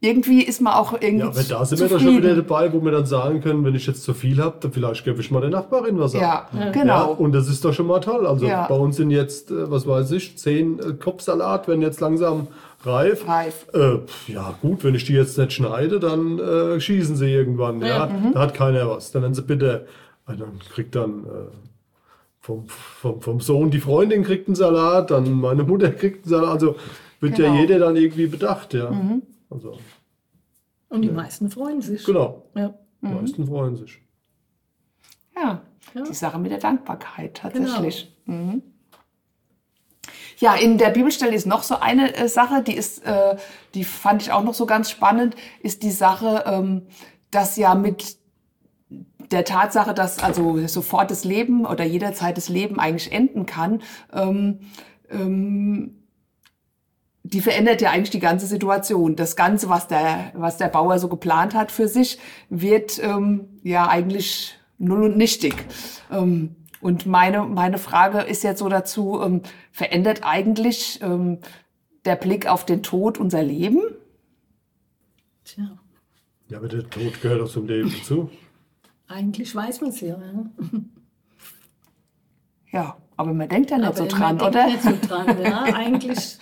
irgendwie 0.02 0.42
ist 0.42 0.62
man 0.62 0.72
auch 0.74 0.94
irgendwie 0.94 1.18
Ja, 1.18 1.26
aber 1.26 1.42
da 1.42 1.64
sind 1.66 1.78
wir 1.78 1.88
zufrieden. 1.88 1.90
doch 1.90 2.00
schon 2.00 2.16
wieder 2.22 2.34
dabei, 2.36 2.72
wo 2.72 2.82
wir 2.82 2.90
dann 2.92 3.04
sagen 3.04 3.42
können, 3.42 3.62
wenn 3.64 3.74
ich 3.74 3.86
jetzt 3.86 4.02
zu 4.02 4.14
viel 4.14 4.42
habe, 4.42 4.56
dann 4.60 4.72
vielleicht 4.72 5.04
gebe 5.04 5.20
ich 5.20 5.30
mal 5.30 5.40
der 5.42 5.50
Nachbarin 5.50 5.98
was 5.98 6.14
ab. 6.14 6.50
Ja, 6.54 6.70
genau. 6.70 6.86
Ja, 6.94 7.02
und 7.02 7.32
das 7.32 7.48
ist 7.48 7.62
doch 7.66 7.74
schon 7.74 7.86
mal 7.86 8.00
toll. 8.00 8.26
Also 8.26 8.46
Ja. 8.46 8.66
bei 8.66 8.76
uns 8.76 8.96
sind 8.96 9.10
jetzt, 9.10 9.50
äh, 9.50 9.70
was 9.70 9.86
weiß 9.86 10.12
ich, 10.12 10.38
zehn 10.38 10.78
äh, 10.78 10.94
Kopfsalat, 10.94 11.68
werden 11.68 11.82
jetzt 11.82 12.00
langsam 12.00 12.46
reif. 12.84 13.26
Reif. 13.28 13.66
Äh, 13.74 13.98
ja, 14.32 14.54
gut, 14.62 14.84
wenn 14.84 14.94
ich 14.94 15.04
die 15.04 15.12
jetzt 15.14 15.36
nicht 15.38 15.52
schneide, 15.52 16.00
dann 16.00 16.38
äh, 16.38 16.80
schießen 16.80 17.16
sie 17.16 17.30
irgendwann. 17.32 17.80
Ja, 17.82 18.06
Mhm. 18.06 18.32
Da 18.32 18.40
hat 18.40 18.54
keiner 18.54 18.88
was. 18.88 19.12
Dann 19.12 19.22
werden 19.22 19.34
sie 19.34 19.42
bitte, 19.42 19.86
äh, 20.28 20.36
dann 20.36 20.58
kriegt 20.72 20.94
dann 20.94 21.24
äh, 21.24 21.28
vom, 22.40 22.66
vom, 22.68 23.20
vom 23.20 23.40
Sohn 23.40 23.70
die 23.70 23.80
Freundin 23.80 24.22
kriegt 24.24 24.48
einen 24.48 24.54
Salat, 24.54 25.10
dann 25.10 25.30
meine 25.32 25.62
Mutter 25.64 25.90
kriegt 25.92 26.24
einen 26.24 26.30
Salat. 26.30 26.50
Also 26.52 26.76
wird 27.20 27.36
Genau. 27.36 27.50
Mhm. 27.50 27.54
ja 27.56 27.60
jeder 27.60 27.78
dann 27.80 27.96
irgendwie 27.96 28.26
bedacht, 28.26 28.72
ja. 28.74 28.90
Also, 29.50 29.78
Und 30.88 31.02
die 31.02 31.10
meisten 31.10 31.50
freuen 31.50 31.82
sich. 31.82 32.04
genau. 32.04 32.46
Ja. 32.56 32.74
Die 33.02 33.06
Mhm. 33.08 33.14
meisten 33.14 33.46
freuen 33.46 33.76
sich. 33.76 34.00
Ja, 35.36 35.62
Ja. 35.94 36.02
die 36.02 36.14
Sache 36.14 36.38
mit 36.38 36.50
der 36.50 36.58
Dankbarkeit 36.58 37.34
tatsächlich. 37.36 38.14
Mhm. 38.26 38.62
Ja, 40.40 40.54
in 40.54 40.78
der 40.78 40.88
Bibelstelle 40.88 41.34
ist 41.34 41.46
noch 41.46 41.62
so 41.62 41.76
eine 41.76 42.16
äh, 42.16 42.26
Sache, 42.26 42.62
die 42.62 42.74
ist, 42.74 43.04
äh, 43.04 43.36
die 43.74 43.84
fand 43.84 44.22
ich 44.22 44.32
auch 44.32 44.42
noch 44.42 44.54
so 44.54 44.64
ganz 44.64 44.90
spannend, 44.90 45.36
ist 45.62 45.82
die 45.82 45.90
Sache, 45.90 46.44
ähm, 46.46 46.86
dass 47.30 47.56
ja 47.56 47.74
mit 47.74 48.16
der 49.30 49.44
Tatsache, 49.44 49.92
dass 49.92 50.22
also 50.22 50.66
sofort 50.66 51.10
das 51.10 51.24
Leben 51.24 51.66
oder 51.66 51.84
jederzeit 51.84 52.38
das 52.38 52.48
Leben 52.48 52.80
eigentlich 52.80 53.12
enden 53.12 53.44
kann, 53.44 53.82
ähm, 54.14 54.60
ähm, 55.10 55.96
die 57.22 57.42
verändert 57.42 57.82
ja 57.82 57.90
eigentlich 57.90 58.10
die 58.10 58.18
ganze 58.18 58.46
Situation. 58.46 59.16
Das 59.16 59.36
Ganze, 59.36 59.68
was 59.68 59.88
der, 59.88 60.32
was 60.34 60.56
der 60.56 60.68
Bauer 60.68 60.98
so 60.98 61.08
geplant 61.08 61.54
hat 61.54 61.70
für 61.70 61.86
sich, 61.86 62.18
wird 62.48 62.98
ähm, 63.04 63.60
ja 63.62 63.88
eigentlich 63.88 64.58
null 64.78 65.04
und 65.04 65.18
nichtig. 65.18 65.54
Ähm, 66.10 66.56
und 66.80 67.06
meine, 67.06 67.42
meine 67.42 67.78
Frage 67.78 68.20
ist 68.20 68.42
jetzt 68.42 68.58
so 68.58 68.68
dazu, 68.68 69.20
ähm, 69.22 69.42
verändert 69.72 70.20
eigentlich 70.22 71.00
ähm, 71.02 71.38
der 72.04 72.16
Blick 72.16 72.46
auf 72.46 72.64
den 72.64 72.82
Tod 72.82 73.18
unser 73.18 73.42
Leben? 73.42 73.80
Tja, 75.44 75.78
Ja, 76.48 76.58
aber 76.58 76.68
der 76.68 76.88
Tod 76.88 77.20
gehört 77.20 77.42
auch 77.42 77.50
zum 77.50 77.66
Leben 77.66 77.92
dazu. 77.98 78.30
eigentlich 79.08 79.54
weiß 79.54 79.80
man 79.80 79.90
es 79.90 80.00
ja. 80.00 80.16
ja. 80.20 80.44
Ja, 82.72 82.96
aber 83.16 83.34
man 83.34 83.48
denkt 83.48 83.70
ja 83.70 83.78
nicht 83.78 83.96
so 83.96 84.04
man 84.04 84.10
dran, 84.10 84.38
denkt 84.38 84.56
oder? 84.56 84.66
Nicht 84.66 84.82
so 84.82 85.08
dran, 85.08 85.42
ja. 85.42 85.62
Eigentlich 85.74 86.38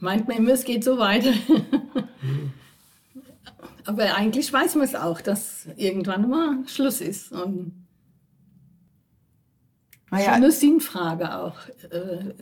meint 0.00 0.28
man 0.28 0.36
immer, 0.36 0.52
es 0.52 0.64
geht 0.64 0.84
so 0.84 0.98
weiter. 0.98 1.32
Aber 3.84 4.16
eigentlich 4.16 4.52
weiß 4.52 4.74
man 4.74 4.84
es 4.84 4.94
auch, 4.94 5.20
dass 5.22 5.66
irgendwann 5.76 6.28
mal 6.28 6.58
Schluss 6.66 7.00
ist. 7.00 7.32
Und 7.32 7.87
schon 10.08 10.18
Naja, 10.18 10.32
eine 10.32 10.50
Sinnfrage 10.50 11.38
auch, 11.38 11.56
äh, 11.90 12.34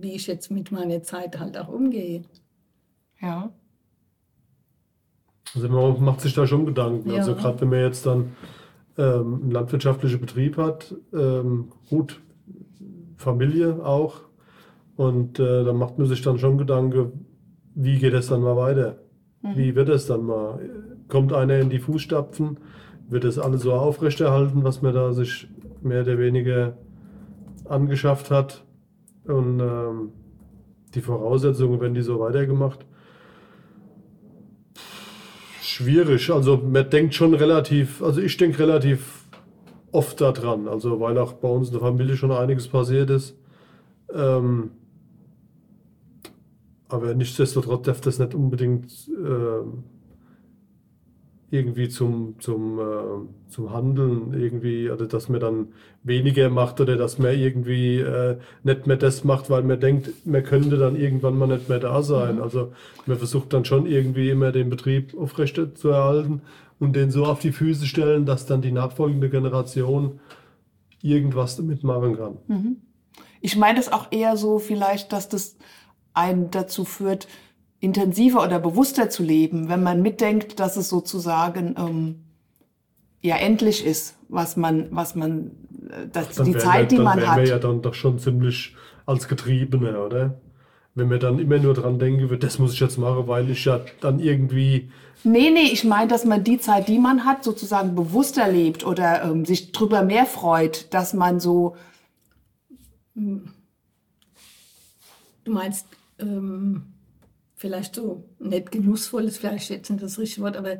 wie 0.00 0.12
ich 0.12 0.26
jetzt 0.26 0.50
mit 0.50 0.70
meiner 0.72 1.02
Zeit 1.02 1.38
halt 1.38 1.56
auch 1.58 1.68
umgehe. 1.68 2.22
ja. 3.20 3.50
Also 5.54 5.66
man 5.70 6.04
macht 6.04 6.20
sich 6.20 6.34
da 6.34 6.46
schon 6.46 6.66
Gedanken. 6.66 7.10
Ja. 7.10 7.16
Also 7.16 7.34
gerade 7.34 7.62
wenn 7.62 7.70
man 7.70 7.80
jetzt 7.80 8.04
dann 8.04 8.32
ähm, 8.98 9.40
einen 9.42 9.50
landwirtschaftlichen 9.50 10.20
Betrieb 10.20 10.58
hat, 10.58 10.94
ähm, 11.14 11.72
gut, 11.88 12.20
Familie 13.16 13.84
auch. 13.84 14.20
Und 14.96 15.38
äh, 15.38 15.64
da 15.64 15.72
macht 15.72 15.98
man 15.98 16.06
sich 16.06 16.20
dann 16.20 16.38
schon 16.38 16.58
Gedanken, 16.58 17.24
wie 17.74 17.98
geht 17.98 18.12
es 18.12 18.26
dann 18.28 18.42
mal 18.42 18.56
weiter? 18.56 18.98
Wie 19.40 19.76
wird 19.76 19.88
es 19.88 20.06
dann 20.06 20.24
mal? 20.24 20.58
Kommt 21.08 21.32
einer 21.32 21.58
in 21.60 21.70
die 21.70 21.78
Fußstapfen? 21.78 22.58
Wird 23.08 23.24
das 23.24 23.38
alles 23.38 23.62
so 23.62 23.72
aufrechterhalten, 23.72 24.64
was 24.64 24.82
man 24.82 24.92
da 24.92 25.12
sich 25.12 25.48
mehr 25.80 26.02
oder 26.02 26.18
weniger 26.18 26.76
angeschafft 27.68 28.30
hat? 28.30 28.64
Und 29.24 29.60
ähm, 29.60 30.12
die 30.94 31.00
Voraussetzungen, 31.00 31.80
wenn 31.80 31.94
die 31.94 32.02
so 32.02 32.18
weitergemacht? 32.20 32.84
Schwierig. 35.60 36.30
Also 36.30 36.56
man 36.56 36.88
denkt 36.88 37.14
schon 37.14 37.34
relativ, 37.34 38.02
also 38.02 38.20
ich 38.20 38.36
denke 38.36 38.58
relativ 38.60 39.26
oft 39.92 40.20
daran, 40.20 40.68
also 40.68 41.00
weil 41.00 41.18
auch 41.18 41.34
bei 41.34 41.48
uns 41.48 41.68
in 41.68 41.74
der 41.74 41.82
Familie 41.82 42.16
schon 42.16 42.32
einiges 42.32 42.68
passiert 42.68 43.10
ist. 43.10 43.36
Ähm, 44.12 44.70
aber 46.88 47.14
nichtsdestotrotz 47.14 47.86
darf 47.86 48.00
das 48.00 48.18
nicht 48.18 48.34
unbedingt 48.34 48.90
ähm, 49.08 49.84
irgendwie 51.50 51.88
zum, 51.88 52.38
zum, 52.40 52.78
äh, 52.78 53.50
zum 53.50 53.72
Handeln 53.72 54.34
irgendwie, 54.38 54.90
oder 54.90 55.06
dass 55.06 55.28
man 55.28 55.40
dann 55.40 55.68
weniger 56.02 56.50
macht 56.50 56.80
oder 56.80 56.96
dass 56.96 57.18
man 57.18 57.38
irgendwie 57.38 58.00
äh, 58.00 58.38
nicht 58.64 58.86
mehr 58.86 58.96
das 58.96 59.24
macht, 59.24 59.48
weil 59.48 59.62
man 59.62 59.80
denkt, 59.80 60.26
man 60.26 60.44
könnte 60.44 60.76
dann 60.76 60.96
irgendwann 60.96 61.38
mal 61.38 61.48
nicht 61.48 61.68
mehr 61.68 61.78
da 61.78 62.02
sein. 62.02 62.40
Also 62.40 62.72
man 63.06 63.16
versucht 63.16 63.52
dann 63.52 63.64
schon 63.64 63.86
irgendwie 63.86 64.28
immer 64.28 64.52
den 64.52 64.68
Betrieb 64.68 65.16
aufrecht 65.18 65.58
zu 65.74 65.88
erhalten 65.88 66.42
und 66.78 66.94
den 66.94 67.10
so 67.10 67.24
auf 67.24 67.40
die 67.40 67.52
Füße 67.52 67.86
stellen, 67.86 68.26
dass 68.26 68.46
dann 68.46 68.60
die 68.60 68.72
nachfolgende 68.72 69.30
Generation 69.30 70.20
irgendwas 71.02 71.56
damit 71.56 71.82
machen 71.82 72.16
kann. 72.16 72.36
Ich 73.40 73.56
meine 73.56 73.78
das 73.78 73.90
auch 73.90 74.08
eher 74.10 74.36
so 74.36 74.58
vielleicht, 74.58 75.12
dass 75.12 75.28
das 75.28 75.56
einen 76.12 76.50
dazu 76.50 76.84
führt, 76.84 77.28
intensiver 77.80 78.42
oder 78.42 78.58
bewusster 78.58 79.08
zu 79.08 79.22
leben, 79.22 79.68
wenn 79.68 79.82
man 79.82 80.02
mitdenkt, 80.02 80.58
dass 80.60 80.76
es 80.76 80.88
sozusagen 80.88 81.74
ähm, 81.78 82.24
ja 83.20 83.36
endlich 83.36 83.84
ist, 83.84 84.16
was 84.28 84.56
man, 84.56 84.88
was 84.90 85.14
man, 85.14 85.52
äh, 85.90 86.08
dass 86.12 86.36
Dann 86.36 86.46
die 86.46 86.56
Zeit, 86.56 86.80
wir, 86.80 86.86
die 86.88 86.96
dann 86.96 87.04
man 87.04 87.18
wären 87.18 87.30
hat. 87.30 87.38
wir 87.38 87.48
ja 87.48 87.58
dann 87.58 87.82
doch 87.82 87.94
schon 87.94 88.18
ziemlich 88.18 88.74
als 89.06 89.28
Getriebene, 89.28 90.00
oder? 90.00 90.40
Wenn 90.94 91.10
wir 91.10 91.18
dann 91.18 91.38
immer 91.38 91.58
nur 91.58 91.74
dran 91.74 91.98
denken, 91.98 92.38
das 92.40 92.58
muss 92.58 92.72
ich 92.72 92.80
jetzt 92.80 92.98
machen, 92.98 93.28
weil 93.28 93.48
ich 93.50 93.64
ja 93.64 93.80
dann 94.00 94.18
irgendwie 94.18 94.90
Nee, 95.24 95.50
nee, 95.50 95.70
ich 95.72 95.82
meine, 95.82 96.08
dass 96.08 96.24
man 96.24 96.44
die 96.44 96.58
Zeit, 96.58 96.86
die 96.88 96.98
man 96.98 97.24
hat, 97.24 97.42
sozusagen 97.42 97.96
bewusster 97.96 98.48
lebt 98.48 98.86
oder 98.86 99.24
ähm, 99.24 99.44
sich 99.44 99.72
drüber 99.72 100.02
mehr 100.02 100.26
freut, 100.26 100.92
dass 100.94 101.12
man 101.12 101.40
so, 101.40 101.74
Du 105.48 105.54
meinst, 105.54 105.86
ähm, 106.20 106.82
vielleicht 107.58 107.96
so, 107.96 108.24
nicht 108.38 108.70
genussvoll 108.70 109.24
ist 109.24 109.38
vielleicht 109.38 109.68
jetzt 109.68 109.90
nicht 109.90 110.02
das 110.02 110.18
richtige 110.18 110.42
Wort, 110.42 110.56
aber 110.56 110.78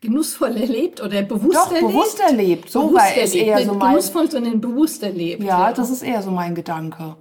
genussvoll 0.00 0.56
erlebt 0.56 1.02
oder 1.02 1.22
bewusster 1.22 1.64
doch, 1.64 1.72
erlebt. 1.72 1.92
bewusster 1.92 2.32
lebt. 2.32 2.70
So 2.70 2.88
Bewusster 2.88 3.16
war 3.16 3.22
es 3.22 3.34
eher 3.34 3.56
Nicht 3.56 3.66
so 3.66 3.74
mein, 3.74 3.90
Genussvoll, 3.90 4.30
sondern 4.30 4.60
bewusst 4.60 5.02
erlebt. 5.02 5.42
ja, 5.42 5.72
das 5.72 5.90
ist 5.90 6.02
eher 6.02 6.22
so 6.22 6.30
mein 6.30 6.54
Gedanke. 6.54 7.16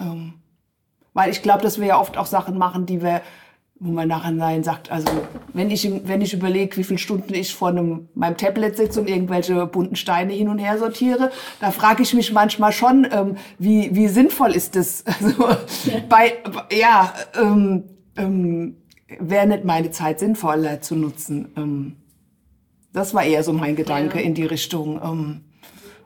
Ähm, 0.00 0.34
weil 1.12 1.30
ich 1.30 1.42
glaube, 1.42 1.62
dass 1.62 1.78
wir 1.78 1.86
ja 1.86 2.00
oft 2.00 2.16
auch 2.16 2.26
Sachen 2.26 2.58
machen, 2.58 2.86
die 2.86 3.02
wir, 3.02 3.20
wo 3.84 3.90
man 3.90 4.06
nachher 4.06 4.62
sagt, 4.62 4.92
also 4.92 5.08
wenn 5.52 5.70
ich, 5.70 5.90
wenn 6.04 6.20
ich 6.20 6.32
überlege, 6.32 6.76
wie 6.76 6.84
viele 6.84 6.98
Stunden 6.98 7.34
ich 7.34 7.52
vor 7.52 7.68
einem, 7.68 8.08
meinem 8.14 8.36
Tablet 8.36 8.76
sitze 8.76 9.00
und 9.00 9.08
irgendwelche 9.08 9.66
bunten 9.66 9.96
Steine 9.96 10.32
hin 10.32 10.48
und 10.48 10.58
her 10.58 10.78
sortiere, 10.78 11.32
da 11.60 11.72
frage 11.72 12.04
ich 12.04 12.14
mich 12.14 12.32
manchmal 12.32 12.70
schon, 12.70 13.06
ähm, 13.10 13.36
wie, 13.58 13.94
wie 13.94 14.06
sinnvoll 14.08 14.52
ist 14.52 14.76
das? 14.76 15.04
Also, 15.22 15.48
bei, 16.08 16.34
ja, 16.72 17.12
ähm, 17.40 17.84
ähm, 18.16 18.76
wäre 19.18 19.46
nicht 19.48 19.64
meine 19.64 19.90
Zeit 19.90 20.20
sinnvoller 20.20 20.80
zu 20.80 20.94
nutzen. 20.94 21.48
Ähm, 21.56 21.96
das 22.92 23.14
war 23.14 23.24
eher 23.24 23.42
so 23.42 23.52
mein 23.52 23.74
Gedanke 23.74 24.18
Ja. 24.18 24.24
in 24.24 24.34
die 24.34 24.44
Richtung. 24.44 25.00
Ähm, 25.02 25.40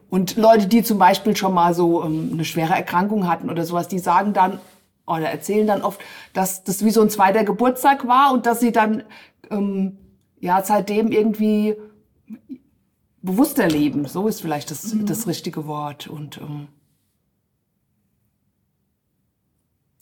und 0.08 0.36
Leute, 0.36 0.66
die 0.66 0.82
zum 0.82 0.98
Beispiel 0.98 1.36
schon 1.36 1.52
mal 1.52 1.74
so 1.74 2.02
ähm, 2.04 2.30
eine 2.32 2.44
schwere 2.44 2.72
Erkrankung 2.74 3.28
hatten 3.28 3.50
oder 3.50 3.64
sowas, 3.64 3.88
die 3.88 3.98
sagen 3.98 4.32
dann 4.32 4.60
oder 5.06 5.30
erzählen 5.30 5.66
dann 5.66 5.82
oft, 5.82 6.00
dass 6.32 6.64
das 6.64 6.84
wie 6.84 6.90
so 6.90 7.00
ein 7.00 7.10
zweiter 7.10 7.44
Geburtstag 7.44 8.06
war 8.06 8.32
und 8.32 8.46
dass 8.46 8.60
sie 8.60 8.72
dann 8.72 9.04
ähm, 9.50 9.98
ja 10.40 10.62
seitdem 10.64 11.12
irgendwie 11.12 11.76
bewusster 13.26 13.68
leben. 13.68 14.06
So 14.06 14.28
ist 14.28 14.40
vielleicht 14.40 14.70
das, 14.70 14.94
das 15.04 15.26
richtige 15.26 15.66
Wort. 15.66 16.06
Und, 16.06 16.38
ähm, 16.38 16.68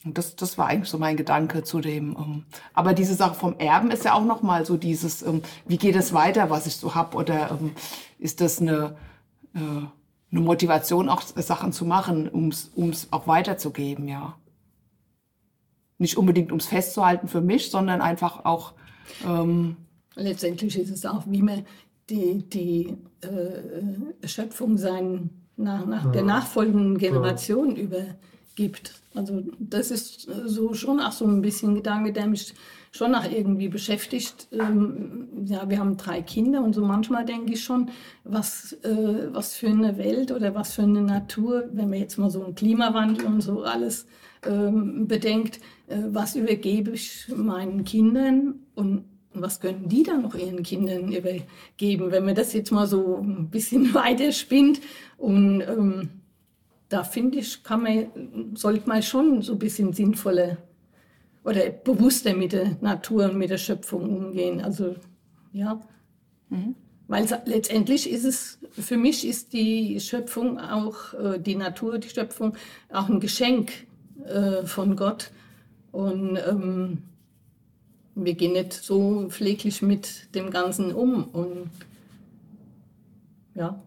und 0.04 0.18
das, 0.18 0.36
das 0.36 0.58
war 0.58 0.66
eigentlich 0.68 0.90
so 0.90 0.98
mein 0.98 1.16
Gedanke 1.16 1.64
zu 1.64 1.80
dem. 1.80 2.16
Ähm, 2.16 2.44
aber 2.74 2.94
diese 2.94 3.14
Sache 3.14 3.34
vom 3.34 3.58
Erben 3.58 3.90
ist 3.90 4.04
ja 4.04 4.14
auch 4.14 4.24
noch 4.24 4.42
mal 4.42 4.64
so 4.64 4.76
dieses, 4.76 5.22
ähm, 5.22 5.42
wie 5.66 5.78
geht 5.78 5.96
es 5.96 6.12
weiter, 6.12 6.50
was 6.50 6.66
ich 6.66 6.76
so 6.76 6.94
hab 6.94 7.14
Oder 7.14 7.50
ähm, 7.50 7.72
ist 8.18 8.40
das 8.40 8.60
eine, 8.60 8.96
äh, 9.54 9.58
eine 9.58 10.40
Motivation, 10.40 11.08
auch 11.08 11.22
Sachen 11.22 11.72
zu 11.72 11.84
machen, 11.84 12.28
um 12.28 12.48
es 12.90 13.08
auch 13.10 13.26
weiterzugeben, 13.26 14.06
ja. 14.08 14.36
Nicht 15.98 16.16
unbedingt 16.16 16.50
ums 16.50 16.66
festzuhalten 16.66 17.28
für 17.28 17.40
mich, 17.40 17.70
sondern 17.70 18.00
einfach 18.00 18.44
auch, 18.44 18.74
ähm, 19.26 19.76
Letztendlich 20.16 20.78
ist 20.78 20.90
es 20.90 21.07
auch, 21.07 21.24
wie 21.26 21.42
man 21.42 21.64
die, 22.09 22.42
die 22.48 22.94
äh, 23.20 24.26
Schöpfung 24.28 24.78
sein, 24.78 25.30
nach, 25.57 25.87
nach 25.87 26.11
der 26.12 26.22
nachfolgenden 26.22 26.98
Generation 26.98 27.76
übergibt. 27.76 28.94
Also 29.14 29.42
das 29.59 29.90
ist 29.90 30.28
äh, 30.28 30.48
so 30.48 30.74
schon 30.74 31.00
auch 31.00 31.12
so 31.12 31.26
ein 31.26 31.42
bisschen 31.42 31.70
ein 31.70 31.74
Gedanke, 31.76 32.12
der 32.12 32.26
mich 32.26 32.54
schon 32.90 33.14
auch 33.14 33.24
irgendwie 33.24 33.68
beschäftigt. 33.68 34.48
Ähm, 34.52 35.28
ja, 35.46 35.68
wir 35.68 35.78
haben 35.78 35.96
drei 35.96 36.22
Kinder 36.22 36.62
und 36.62 36.74
so 36.74 36.85
manchmal 36.85 37.24
denke 37.24 37.52
ich 37.52 37.64
schon, 37.64 37.90
was, 38.24 38.72
äh, 38.83 39.28
was 39.33 39.54
für 39.54 39.68
eine 39.68 39.96
Welt 39.98 40.30
oder 40.30 40.54
was 40.54 40.74
für 40.74 40.83
eine 40.83 41.02
Natur, 41.02 41.68
wenn 41.72 41.90
man 41.90 41.98
jetzt 41.98 42.18
mal 42.18 42.30
so 42.30 42.44
einen 42.44 42.54
Klimawandel 42.54 43.26
und 43.26 43.40
so 43.40 43.62
alles 43.62 44.07
ähm, 44.46 45.07
bedenkt, 45.07 45.61
äh, 45.88 45.98
was 46.09 46.37
übergebe 46.37 46.92
ich 46.92 47.28
meinen 47.35 47.85
Kindern 47.85 48.61
und 48.74 49.04
was 49.35 49.61
können 49.61 49.88
die 49.88 50.04
dann 50.04 50.22
noch 50.22 50.35
ihren 50.35 50.62
Kindern 50.62 51.12
übergeben, 51.12 52.11
wenn 52.11 52.24
man 52.24 52.35
das 52.35 52.52
jetzt 52.52 52.70
mal 52.70 52.87
so 52.87 53.18
ein 53.18 53.50
bisschen 53.50 53.92
weiter 53.94 54.33
spinnt 54.33 54.80
und 55.18 55.61
ähm, 55.61 56.11
da 56.88 57.02
finde 57.02 57.38
ich, 57.38 57.62
kann 57.62 57.83
man, 57.83 58.54
sollte 58.54 58.88
man 58.88 59.02
schon 59.02 59.42
so 59.42 59.54
ein 59.54 59.59
bisschen 59.59 59.92
sinnvoller 59.92 60.59
oder 61.44 61.70
bewusster 61.70 62.35
mit 62.35 62.52
der 62.52 62.76
Natur 62.80 63.24
und 63.24 63.38
mit 63.38 63.50
der 63.50 63.59
Schöpfung 63.59 64.16
umgehen. 64.16 64.61
Also 64.61 64.94
ja, 65.52 65.80
mhm. 66.50 66.74
weil 67.09 67.26
letztendlich 67.46 68.11
ist 68.11 68.24
es, 68.24 68.59
für 68.70 68.96
mich 68.96 69.26
ist 69.26 69.52
die 69.52 69.98
Schöpfung 70.00 70.59
auch, 70.59 71.14
äh, 71.14 71.38
die 71.38 71.57
Natur, 71.57 71.98
die 71.98 72.09
Schöpfung 72.09 72.57
auch 72.90 73.09
ein 73.09 73.20
Geschenk 73.20 73.72
äh, 74.27 74.64
von 74.64 74.96
Gott. 74.96 75.31
Und 75.92 76.38
ähm, 76.48 76.98
wir 78.14 78.35
gehen 78.35 78.53
nicht 78.53 78.72
so 78.72 79.27
pfleglich 79.29 79.83
mit 79.83 80.35
dem 80.35 80.50
Ganzen 80.50 80.92
um. 80.92 81.24
Und 81.24 81.70
ja, 83.55 83.81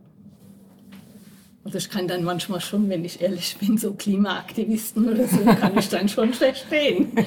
also 1.67 1.79
ich 1.79 1.89
kann 1.89 2.07
dann 2.07 2.23
manchmal 2.23 2.61
schon, 2.61 2.89
wenn 2.89 3.03
ich 3.03 3.21
ehrlich 3.21 3.57
bin, 3.59 3.77
so 3.77 3.93
Klimaaktivisten 3.93 5.09
oder 5.09 5.27
so, 5.27 5.43
kann 5.43 5.77
ich 5.77 5.89
dann 5.89 6.07
schon 6.07 6.31
verstehen. 6.31 7.11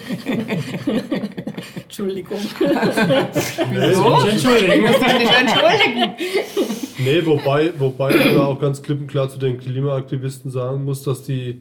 Entschuldigung. 1.82 2.38
Wieso? 3.70 4.26
Entschuldigen. 4.26 4.82
nicht 4.82 5.40
entschuldigen. 5.40 6.14
Nee, 6.98 7.26
wobei, 7.26 7.78
wobei 7.78 8.14
ich 8.14 8.32
da 8.32 8.46
auch 8.46 8.58
ganz 8.58 8.80
klipp 8.80 9.00
und 9.00 9.08
klar 9.08 9.28
zu 9.28 9.38
den 9.38 9.58
Klimaaktivisten 9.58 10.50
sagen 10.50 10.84
muss, 10.84 11.02
dass 11.02 11.22
die 11.22 11.60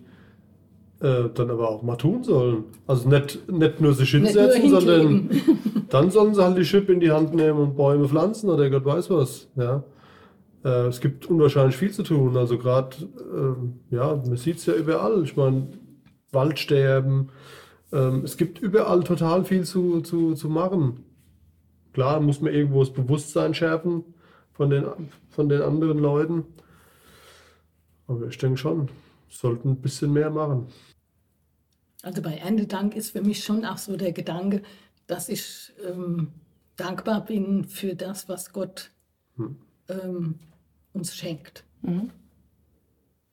äh, 1.01 1.29
dann 1.33 1.49
aber 1.49 1.69
auch 1.69 1.81
mal 1.81 1.95
tun 1.95 2.23
sollen. 2.23 2.65
Also 2.87 3.07
nicht, 3.07 3.49
nicht 3.49 3.81
nur 3.81 3.93
sich 3.93 4.11
hinsetzen, 4.11 4.69
nur 4.69 4.81
sondern 4.81 5.29
dann 5.89 6.11
sollen 6.11 6.33
sie 6.33 6.43
halt 6.43 6.57
die 6.57 6.63
Chip 6.63 6.89
in 6.89 6.99
die 6.99 7.11
Hand 7.11 7.33
nehmen 7.33 7.59
und 7.59 7.75
Bäume 7.75 8.07
pflanzen 8.07 8.49
oder 8.49 8.69
Gott 8.69 8.85
weiß 8.85 9.09
was. 9.09 9.47
Ja. 9.55 9.83
Äh, 10.63 10.87
es 10.87 10.99
gibt 10.99 11.25
unwahrscheinlich 11.27 11.77
viel 11.77 11.91
zu 11.91 12.03
tun. 12.03 12.35
Also 12.35 12.57
gerade, 12.57 12.97
äh, 13.01 13.95
ja, 13.95 14.15
man 14.15 14.37
sieht 14.37 14.57
es 14.57 14.65
ja 14.65 14.73
überall. 14.73 15.23
Ich 15.23 15.37
meine, 15.37 15.67
Waldsterben. 16.31 17.29
Ähm, 17.91 18.23
es 18.23 18.37
gibt 18.37 18.59
überall 18.59 19.03
total 19.03 19.45
viel 19.45 19.63
zu, 19.63 20.01
zu, 20.01 20.33
zu 20.33 20.49
machen. 20.49 21.05
Klar 21.93 22.19
muss 22.19 22.41
man 22.41 22.53
irgendwo 22.53 22.81
das 22.81 22.93
Bewusstsein 22.93 23.53
schärfen 23.53 24.03
von 24.51 24.69
den, 24.69 24.85
von 25.29 25.49
den 25.49 25.61
anderen 25.61 25.99
Leuten. 25.99 26.45
Aber 28.07 28.27
ich 28.27 28.37
denke 28.37 28.57
schon, 28.57 28.89
sollten 29.29 29.69
ein 29.69 29.81
bisschen 29.81 30.13
mehr 30.13 30.29
machen. 30.29 30.67
Also 32.01 32.21
bei 32.21 32.37
Erntedank 32.37 32.95
ist 32.95 33.11
für 33.11 33.21
mich 33.21 33.43
schon 33.43 33.65
auch 33.65 33.77
so 33.77 33.97
der 33.97 34.13
Gedanke, 34.13 34.61
dass 35.07 35.27
ich 35.27 35.73
ähm, 35.85 36.29
dankbar 36.75 37.25
bin 37.25 37.65
für 37.65 37.95
das, 37.95 38.29
was 38.29 38.53
Gott 38.53 38.91
hm. 39.35 39.57
ähm, 39.89 40.39
uns 40.93 41.15
schenkt. 41.15 41.63
Mhm. 41.81 42.11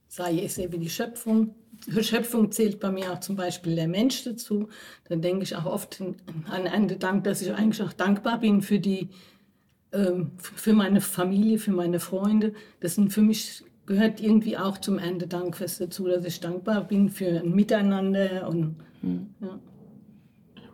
Sei 0.09 0.40
es 0.40 0.59
eben 0.59 0.81
die 0.81 0.90
Schöpfung. 0.90 1.55
Für 1.88 2.02
Schöpfung 2.02 2.50
zählt 2.50 2.81
bei 2.81 2.90
mir 2.90 3.12
auch 3.12 3.20
zum 3.20 3.37
Beispiel 3.37 3.76
der 3.76 3.88
Mensch 3.88 4.24
dazu. 4.24 4.68
Dann 5.09 5.20
denke 5.20 5.44
ich 5.44 5.55
auch 5.57 5.66
oft 5.66 6.02
an 6.48 6.66
Ende 6.66 6.96
Dank, 6.96 7.24
dass 7.24 7.42
ich 7.42 7.52
eigentlich 7.52 7.83
auch 7.83 7.92
dankbar 7.92 8.40
bin 8.40 8.62
für 8.62 8.79
die, 8.79 9.11
ähm, 9.92 10.33
für 10.38 10.72
meine 10.72 11.02
Familie, 11.02 11.59
für 11.59 11.72
meine 11.72 12.00
Freunde. 12.00 12.55
Das 12.81 12.94
sind 12.94 13.12
für 13.12 13.20
mich 13.20 13.62
gehört 13.87 14.20
irgendwie 14.20 14.59
auch 14.59 14.79
zum 14.79 14.99
Ende 14.99 15.27
Dankfest 15.27 15.81
dazu, 15.81 16.07
dass 16.09 16.25
ich 16.25 16.40
dankbar 16.40 16.83
bin 16.83 17.09
für 17.09 17.40
ein 17.40 17.55
Miteinander 17.55 18.49
und 18.49 18.77
mhm. 19.03 19.29
ja. 19.40 19.59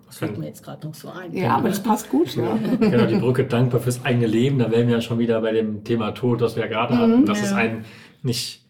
Das 0.06 0.18
fällt 0.18 0.36
mir 0.36 0.46
jetzt 0.46 0.62
gerade 0.62 0.86
noch 0.86 0.94
so 0.94 1.08
ein. 1.08 1.34
Ja, 1.34 1.56
aber 1.56 1.70
das 1.70 1.82
passt 1.82 2.10
gut. 2.10 2.36
Ja. 2.36 2.58
Genau, 2.78 3.06
die 3.06 3.16
Brücke 3.16 3.44
dankbar 3.44 3.80
fürs 3.80 4.04
eigene 4.04 4.26
Leben. 4.26 4.58
Da 4.58 4.70
wären 4.70 4.86
wir 4.86 4.96
ja 4.96 5.00
schon 5.00 5.18
wieder 5.18 5.40
bei 5.40 5.52
dem 5.52 5.84
Thema 5.84 6.10
Tod, 6.10 6.42
das 6.42 6.54
wir 6.54 6.64
ja 6.64 6.68
gerade 6.68 6.92
mhm, 6.92 6.98
hatten. 6.98 7.24
Das 7.24 7.38
ja. 7.38 7.44
ist 7.46 7.52
ein 7.54 7.86
nicht 8.22 8.62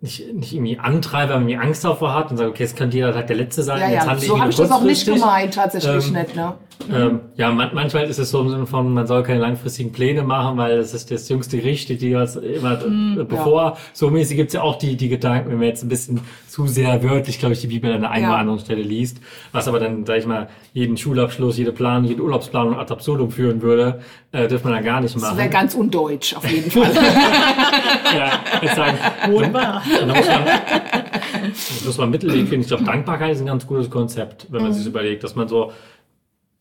nicht, 0.00 0.32
nicht 0.32 0.54
irgendwie 0.54 0.78
antreiben, 0.78 1.30
wenn 1.30 1.40
man 1.40 1.48
irgendwie 1.48 1.66
Angst 1.66 1.84
davor 1.84 2.14
hat 2.14 2.30
und 2.30 2.36
sagt, 2.36 2.48
okay, 2.48 2.62
es 2.62 2.74
könnte 2.74 2.96
jeder 2.96 3.12
Tag 3.12 3.26
der 3.26 3.36
Letzte 3.36 3.62
sein. 3.62 3.80
Ja, 3.80 3.88
ja, 3.90 4.16
so 4.16 4.40
habe 4.40 4.50
ich 4.50 4.56
das 4.56 4.70
auch 4.70 4.82
nicht 4.82 5.04
gemeint, 5.04 5.54
tatsächlich 5.54 6.06
ähm, 6.06 6.12
nicht. 6.14 6.36
Ne? 6.36 6.54
Ähm, 6.92 7.20
ja, 7.36 7.50
man, 7.50 7.70
manchmal 7.74 8.04
ist 8.04 8.18
es 8.18 8.30
so 8.30 8.40
im 8.40 8.48
Sinne 8.48 8.66
von, 8.66 8.92
man 8.92 9.06
soll 9.06 9.22
keine 9.22 9.40
langfristigen 9.40 9.92
Pläne 9.92 10.22
machen, 10.22 10.56
weil 10.56 10.78
das 10.78 10.94
ist 10.94 11.10
das 11.10 11.28
jüngste 11.28 11.58
Gericht, 11.58 11.88
die 11.88 12.14
was 12.14 12.36
immer 12.36 12.76
mm, 12.76 13.26
bevor. 13.28 13.62
Ja. 13.62 13.76
So 13.92 14.10
mäßig 14.10 14.36
gibt's 14.36 14.54
ja 14.54 14.62
auch 14.62 14.76
die, 14.76 14.96
die 14.96 15.08
Gedanken, 15.08 15.50
wenn 15.50 15.58
man 15.58 15.66
jetzt 15.66 15.82
ein 15.82 15.88
bisschen 15.88 16.20
zu 16.48 16.66
sehr 16.66 17.02
wörtlich, 17.02 17.38
glaube 17.38 17.52
ich, 17.52 17.60
die 17.60 17.66
Bibel 17.66 17.92
an 17.92 18.00
der 18.00 18.10
einen 18.10 18.24
ja. 18.24 18.30
oder 18.30 18.38
anderen 18.38 18.60
Stelle 18.60 18.82
liest, 18.82 19.18
was 19.52 19.68
aber 19.68 19.78
dann, 19.78 20.06
sag 20.06 20.18
ich 20.18 20.26
mal, 20.26 20.48
jeden 20.72 20.96
Schulabschluss, 20.96 21.58
jede 21.58 21.72
Planung, 21.72 22.08
jede 22.08 22.22
Urlaubsplanung 22.22 22.78
ad 22.78 22.92
absurdum 22.92 23.30
führen 23.30 23.62
würde, 23.62 24.00
äh, 24.32 24.48
dürfte 24.48 24.68
man 24.68 24.76
dann 24.76 24.84
gar 24.84 25.00
nicht 25.00 25.14
machen. 25.16 25.30
Das 25.30 25.38
wäre 25.38 25.50
ganz 25.50 25.74
undeutsch, 25.74 26.34
auf 26.34 26.50
jeden 26.50 26.70
Fall. 26.70 26.92
ja, 28.16 28.32
jetzt 28.62 28.76
sagen, 28.76 28.98
Wunderbar. 29.28 29.82
Dann, 29.98 30.08
dann 30.08 30.16
muss 30.16 30.26
man, 30.26 30.42
muss 31.84 31.98
man 31.98 32.10
Mittelweg 32.10 32.48
finden. 32.48 32.62
Ich 32.62 32.68
glaube, 32.68 32.84
Dankbarkeit 32.84 33.32
ist 33.32 33.40
ein 33.40 33.46
ganz 33.46 33.66
gutes 33.66 33.90
Konzept, 33.90 34.46
wenn 34.50 34.62
man 34.62 34.70
mhm. 34.70 34.74
sich 34.74 34.86
überlegt, 34.86 35.24
dass 35.24 35.34
man 35.34 35.48
so 35.48 35.72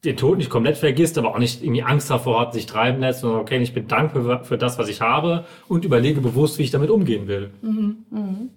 den 0.05 0.15
Tod 0.15 0.37
nicht 0.37 0.49
komplett 0.49 0.77
vergisst, 0.77 1.17
aber 1.17 1.33
auch 1.35 1.39
nicht 1.39 1.61
irgendwie 1.61 1.83
Angst 1.83 2.09
davor 2.09 2.39
hat, 2.39 2.53
sich 2.53 2.65
treiben 2.65 3.01
lässt, 3.01 3.19
sondern 3.19 3.41
okay, 3.41 3.61
ich 3.61 3.73
bin 3.73 3.87
dankbar 3.87 4.45
für 4.45 4.57
das, 4.57 4.77
was 4.79 4.87
ich 4.87 5.01
habe 5.01 5.45
und 5.67 5.83
überlege 5.83 6.21
bewusst, 6.21 6.57
wie 6.57 6.63
ich 6.63 6.71
damit 6.71 6.89
umgehen 6.89 7.27
will. 7.27 7.51
Mhm. 7.61 7.97
Mhm. 8.09 8.49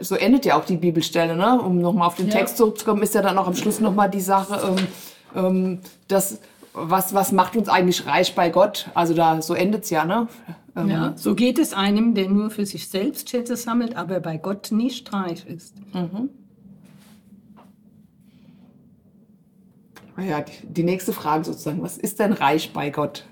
So 0.00 0.14
endet 0.14 0.44
ja 0.44 0.58
auch 0.58 0.66
die 0.66 0.76
Bibelstelle, 0.76 1.34
ne? 1.34 1.58
um 1.58 1.80
nochmal 1.80 2.08
auf 2.08 2.16
den 2.16 2.28
ja. 2.28 2.34
Text 2.34 2.58
zurückzukommen, 2.58 3.02
ist 3.02 3.14
ja 3.14 3.22
dann 3.22 3.38
auch 3.38 3.46
am 3.46 3.54
Schluss 3.54 3.80
nochmal 3.80 4.10
die 4.10 4.20
Sache, 4.20 4.76
ähm, 4.76 4.86
ähm, 5.34 5.78
dass 6.08 6.40
was, 6.74 7.14
was 7.14 7.32
macht 7.32 7.56
uns 7.56 7.70
eigentlich 7.70 8.06
reich 8.06 8.34
bei 8.34 8.50
Gott? 8.50 8.90
Also 8.92 9.14
da 9.14 9.40
so 9.40 9.54
endet 9.54 9.84
es 9.84 9.90
ja, 9.90 10.04
ne? 10.04 10.28
Ähm, 10.76 10.90
ja, 10.90 11.14
so 11.16 11.34
geht 11.34 11.58
es 11.58 11.72
einem, 11.72 12.14
der 12.14 12.28
nur 12.28 12.50
für 12.50 12.66
sich 12.66 12.88
selbst 12.88 13.30
Schätze 13.30 13.56
sammelt, 13.56 13.96
aber 13.96 14.20
bei 14.20 14.36
Gott 14.36 14.72
nicht 14.72 15.10
reich 15.10 15.46
ist. 15.46 15.74
Mhm. 15.94 16.28
Ja, 20.18 20.40
die, 20.40 20.52
die 20.66 20.82
nächste 20.82 21.12
Frage 21.12 21.44
sozusagen, 21.44 21.82
was 21.82 21.98
ist 21.98 22.18
denn 22.20 22.32
reich 22.32 22.72
bei 22.72 22.90
Gott? 22.90 23.26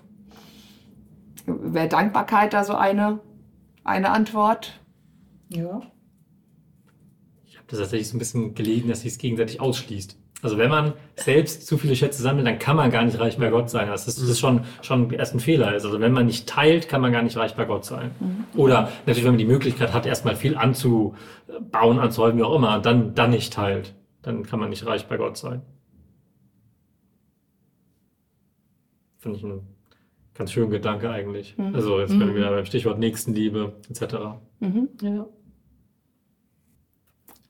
Wäre 1.46 1.88
Dankbarkeit 1.88 2.52
da 2.52 2.64
so 2.64 2.74
eine, 2.74 3.20
eine 3.84 4.10
Antwort? 4.10 4.80
Ja. 5.48 5.82
Ich 7.46 7.56
habe 7.56 7.66
das 7.68 7.78
tatsächlich 7.78 8.08
so 8.08 8.16
ein 8.16 8.18
bisschen 8.18 8.54
gelegen, 8.54 8.88
dass 8.88 9.02
sich 9.02 9.12
es 9.12 9.18
gegenseitig 9.18 9.60
ausschließt. 9.60 10.18
Also 10.42 10.58
wenn 10.58 10.68
man 10.68 10.92
selbst 11.16 11.66
zu 11.66 11.78
viele 11.78 11.96
Schätze 11.96 12.22
sammelt, 12.22 12.46
dann 12.46 12.58
kann 12.58 12.76
man 12.76 12.90
gar 12.90 13.02
nicht 13.02 13.18
reich 13.18 13.38
bei 13.38 13.48
Gott 13.48 13.70
sein. 13.70 13.88
Das 13.88 14.06
ist, 14.06 14.20
das 14.20 14.28
ist 14.28 14.38
schon, 14.38 14.66
schon 14.82 15.10
erst 15.10 15.34
ein 15.34 15.40
Fehler. 15.40 15.68
Also 15.68 15.98
wenn 15.98 16.12
man 16.12 16.26
nicht 16.26 16.46
teilt, 16.46 16.86
kann 16.86 17.00
man 17.00 17.12
gar 17.12 17.22
nicht 17.22 17.38
reich 17.38 17.54
bei 17.54 17.64
Gott 17.64 17.86
sein. 17.86 18.10
Mhm. 18.20 18.44
Oder 18.54 18.90
natürlich, 19.06 19.24
wenn 19.24 19.32
man 19.32 19.38
die 19.38 19.46
Möglichkeit 19.46 19.94
hat, 19.94 20.04
erstmal 20.04 20.36
viel 20.36 20.58
anzubauen, 20.58 21.14
anzuhäufen, 21.98 22.38
wie 22.38 22.42
auch 22.42 22.54
immer, 22.54 22.78
dann, 22.78 23.14
dann 23.14 23.30
nicht 23.30 23.54
teilt. 23.54 23.94
Dann 24.20 24.44
kann 24.44 24.60
man 24.60 24.68
nicht 24.68 24.84
reich 24.84 25.06
bei 25.06 25.16
Gott 25.16 25.38
sein. 25.38 25.62
Finde 29.24 29.38
ich 29.38 29.44
einen 29.44 29.66
ganz 30.34 30.52
schönen 30.52 30.68
Gedanke 30.68 31.08
eigentlich. 31.08 31.56
Mhm. 31.56 31.74
Also 31.74 31.98
jetzt 31.98 32.12
mhm. 32.12 32.34
wir 32.34 32.50
beim 32.50 32.66
Stichwort 32.66 32.98
Nächstenliebe 32.98 33.72
etc. 33.88 34.16
Mhm. 34.60 34.90
Ja. 35.00 35.24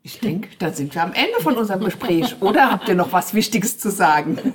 Ich 0.02 0.20
denke, 0.20 0.50
da 0.60 0.70
sind 0.70 0.94
wir 0.94 1.02
am 1.02 1.12
Ende 1.12 1.40
von 1.40 1.56
unserem 1.56 1.82
Gespräch. 1.82 2.36
Oder 2.40 2.70
habt 2.70 2.88
ihr 2.88 2.94
noch 2.94 3.12
was 3.12 3.34
Wichtiges 3.34 3.80
zu 3.80 3.90
sagen? 3.90 4.38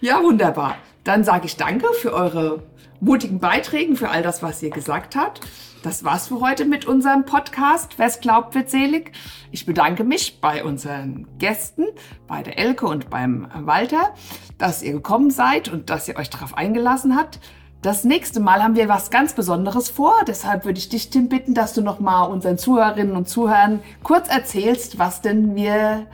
ja, 0.00 0.22
wunderbar. 0.22 0.76
Dann 1.04 1.22
sage 1.22 1.44
ich 1.44 1.56
danke 1.56 1.88
für 1.92 2.14
eure 2.14 2.62
mutigen 2.98 3.40
Beiträge, 3.40 3.94
für 3.94 4.08
all 4.08 4.22
das, 4.22 4.42
was 4.42 4.62
ihr 4.62 4.70
gesagt 4.70 5.16
habt. 5.16 5.42
Das 5.84 6.02
war's 6.02 6.26
für 6.26 6.40
heute 6.40 6.64
mit 6.64 6.86
unserem 6.86 7.24
Podcast. 7.24 7.98
Wer 7.98 8.06
es 8.06 8.20
glaubt, 8.20 8.56
wird 8.56 8.68
selig. 8.68 9.12
Ich 9.52 9.64
bedanke 9.64 10.02
mich 10.02 10.40
bei 10.40 10.64
unseren 10.64 11.28
Gästen, 11.38 11.86
bei 12.26 12.42
der 12.42 12.58
Elke 12.58 12.86
und 12.86 13.10
beim 13.10 13.46
Walter, 13.54 14.12
dass 14.58 14.82
ihr 14.82 14.92
gekommen 14.92 15.30
seid 15.30 15.68
und 15.68 15.88
dass 15.88 16.08
ihr 16.08 16.16
euch 16.16 16.30
darauf 16.30 16.56
eingelassen 16.56 17.16
habt. 17.16 17.38
Das 17.80 18.02
nächste 18.02 18.40
Mal 18.40 18.60
haben 18.60 18.74
wir 18.74 18.88
was 18.88 19.12
ganz 19.12 19.34
Besonderes 19.34 19.88
vor. 19.88 20.14
Deshalb 20.26 20.64
würde 20.64 20.80
ich 20.80 20.88
dich, 20.88 21.10
Tim, 21.10 21.28
bitten, 21.28 21.54
dass 21.54 21.74
du 21.74 21.80
noch 21.80 22.00
mal 22.00 22.24
unseren 22.24 22.58
Zuhörerinnen 22.58 23.14
und 23.14 23.28
Zuhörern 23.28 23.80
kurz 24.02 24.28
erzählst, 24.28 24.98
was 24.98 25.22
denn 25.22 25.54
wir 25.54 26.06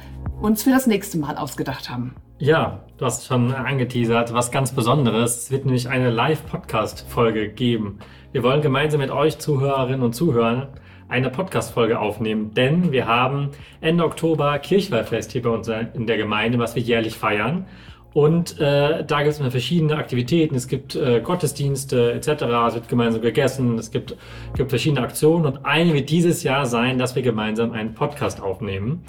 uns 0.42 0.62
für 0.62 0.70
das 0.70 0.86
nächste 0.86 1.16
Mal 1.16 1.38
ausgedacht 1.38 1.88
haben. 1.88 2.14
Ja, 2.38 2.80
du 2.98 3.06
hast 3.06 3.24
schon 3.26 3.54
angeteasert, 3.54 4.34
was 4.34 4.50
ganz 4.50 4.72
Besonderes. 4.72 5.44
Es 5.44 5.50
wird 5.50 5.64
nämlich 5.64 5.88
eine 5.88 6.10
Live-Podcast-Folge 6.10 7.48
geben. 7.48 8.00
Wir 8.34 8.42
wollen 8.42 8.62
gemeinsam 8.62 9.00
mit 9.00 9.12
euch 9.12 9.38
Zuhörerinnen 9.38 10.02
und 10.02 10.12
Zuhörern 10.12 10.66
eine 11.08 11.30
Podcast-Folge 11.30 12.00
aufnehmen, 12.00 12.52
denn 12.52 12.90
wir 12.90 13.06
haben 13.06 13.50
Ende 13.80 14.04
Oktober 14.04 14.58
Kirchweihfest 14.58 15.30
hier 15.30 15.42
bei 15.42 15.50
uns 15.50 15.68
in 15.68 16.08
der 16.08 16.16
Gemeinde, 16.16 16.58
was 16.58 16.74
wir 16.74 16.82
jährlich 16.82 17.16
feiern. 17.16 17.66
Und 18.12 18.58
äh, 18.58 19.04
da 19.04 19.22
gibt 19.22 19.38
es 19.38 19.38
verschiedene 19.38 19.96
Aktivitäten, 19.96 20.56
es 20.56 20.66
gibt 20.66 20.96
äh, 20.96 21.20
Gottesdienste 21.20 22.12
etc., 22.12 22.42
es 22.66 22.74
wird 22.74 22.88
gemeinsam 22.88 23.22
gegessen, 23.22 23.78
es 23.78 23.92
gibt, 23.92 24.16
gibt 24.56 24.70
verschiedene 24.70 25.02
Aktionen 25.02 25.46
und 25.46 25.64
eine 25.64 25.94
wird 25.94 26.10
dieses 26.10 26.42
Jahr 26.42 26.66
sein, 26.66 26.98
dass 26.98 27.14
wir 27.14 27.22
gemeinsam 27.22 27.70
einen 27.70 27.94
Podcast 27.94 28.42
aufnehmen. 28.42 29.04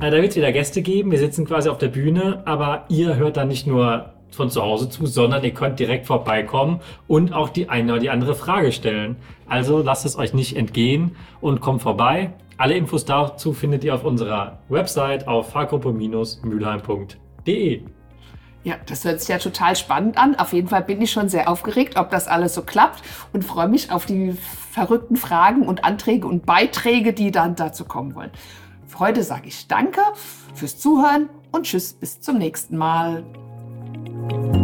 Äh, 0.00 0.10
da 0.10 0.16
wird 0.16 0.30
es 0.30 0.36
wieder 0.36 0.52
Gäste 0.52 0.80
geben, 0.80 1.10
wir 1.10 1.18
sitzen 1.18 1.44
quasi 1.44 1.68
auf 1.68 1.76
der 1.76 1.88
Bühne, 1.88 2.40
aber 2.46 2.86
ihr 2.88 3.16
hört 3.16 3.36
dann 3.36 3.48
nicht 3.48 3.66
nur 3.66 4.14
von 4.34 4.50
zu 4.50 4.62
Hause 4.62 4.88
zu, 4.88 5.06
sondern 5.06 5.44
ihr 5.44 5.54
könnt 5.54 5.78
direkt 5.78 6.06
vorbeikommen 6.06 6.80
und 7.08 7.32
auch 7.32 7.48
die 7.48 7.68
eine 7.68 7.92
oder 7.92 8.00
die 8.00 8.10
andere 8.10 8.34
Frage 8.34 8.72
stellen. 8.72 9.16
Also 9.48 9.82
lasst 9.82 10.04
es 10.06 10.16
euch 10.16 10.34
nicht 10.34 10.56
entgehen 10.56 11.16
und 11.40 11.60
kommt 11.60 11.82
vorbei. 11.82 12.32
Alle 12.56 12.74
Infos 12.74 13.04
dazu 13.04 13.52
findet 13.52 13.84
ihr 13.84 13.94
auf 13.94 14.04
unserer 14.04 14.58
Website 14.68 15.26
auf 15.26 15.50
fahrgruppe-mülheim.de. 15.50 17.82
Ja, 18.62 18.74
das 18.86 19.04
hört 19.04 19.20
sich 19.20 19.30
ja 19.30 19.38
total 19.38 19.74
spannend 19.74 20.18
an. 20.18 20.36
Auf 20.36 20.52
jeden 20.52 20.68
Fall 20.68 20.82
bin 20.82 21.00
ich 21.00 21.10
schon 21.10 21.30
sehr 21.30 21.48
aufgeregt, 21.48 21.96
ob 21.96 22.10
das 22.10 22.28
alles 22.28 22.54
so 22.54 22.60
klappt 22.60 23.02
und 23.32 23.42
freue 23.42 23.68
mich 23.68 23.90
auf 23.90 24.04
die 24.04 24.36
verrückten 24.70 25.16
Fragen 25.16 25.66
und 25.66 25.84
Anträge 25.84 26.26
und 26.26 26.44
Beiträge, 26.44 27.14
die 27.14 27.30
dann 27.30 27.56
dazu 27.56 27.86
kommen 27.86 28.14
wollen. 28.14 28.32
Heute 28.98 29.22
sage 29.22 29.48
ich 29.48 29.66
Danke 29.66 30.02
fürs 30.54 30.78
Zuhören 30.78 31.30
und 31.52 31.64
Tschüss 31.64 31.94
bis 31.94 32.20
zum 32.20 32.36
nächsten 32.36 32.76
Mal. 32.76 33.24
you 34.28 34.59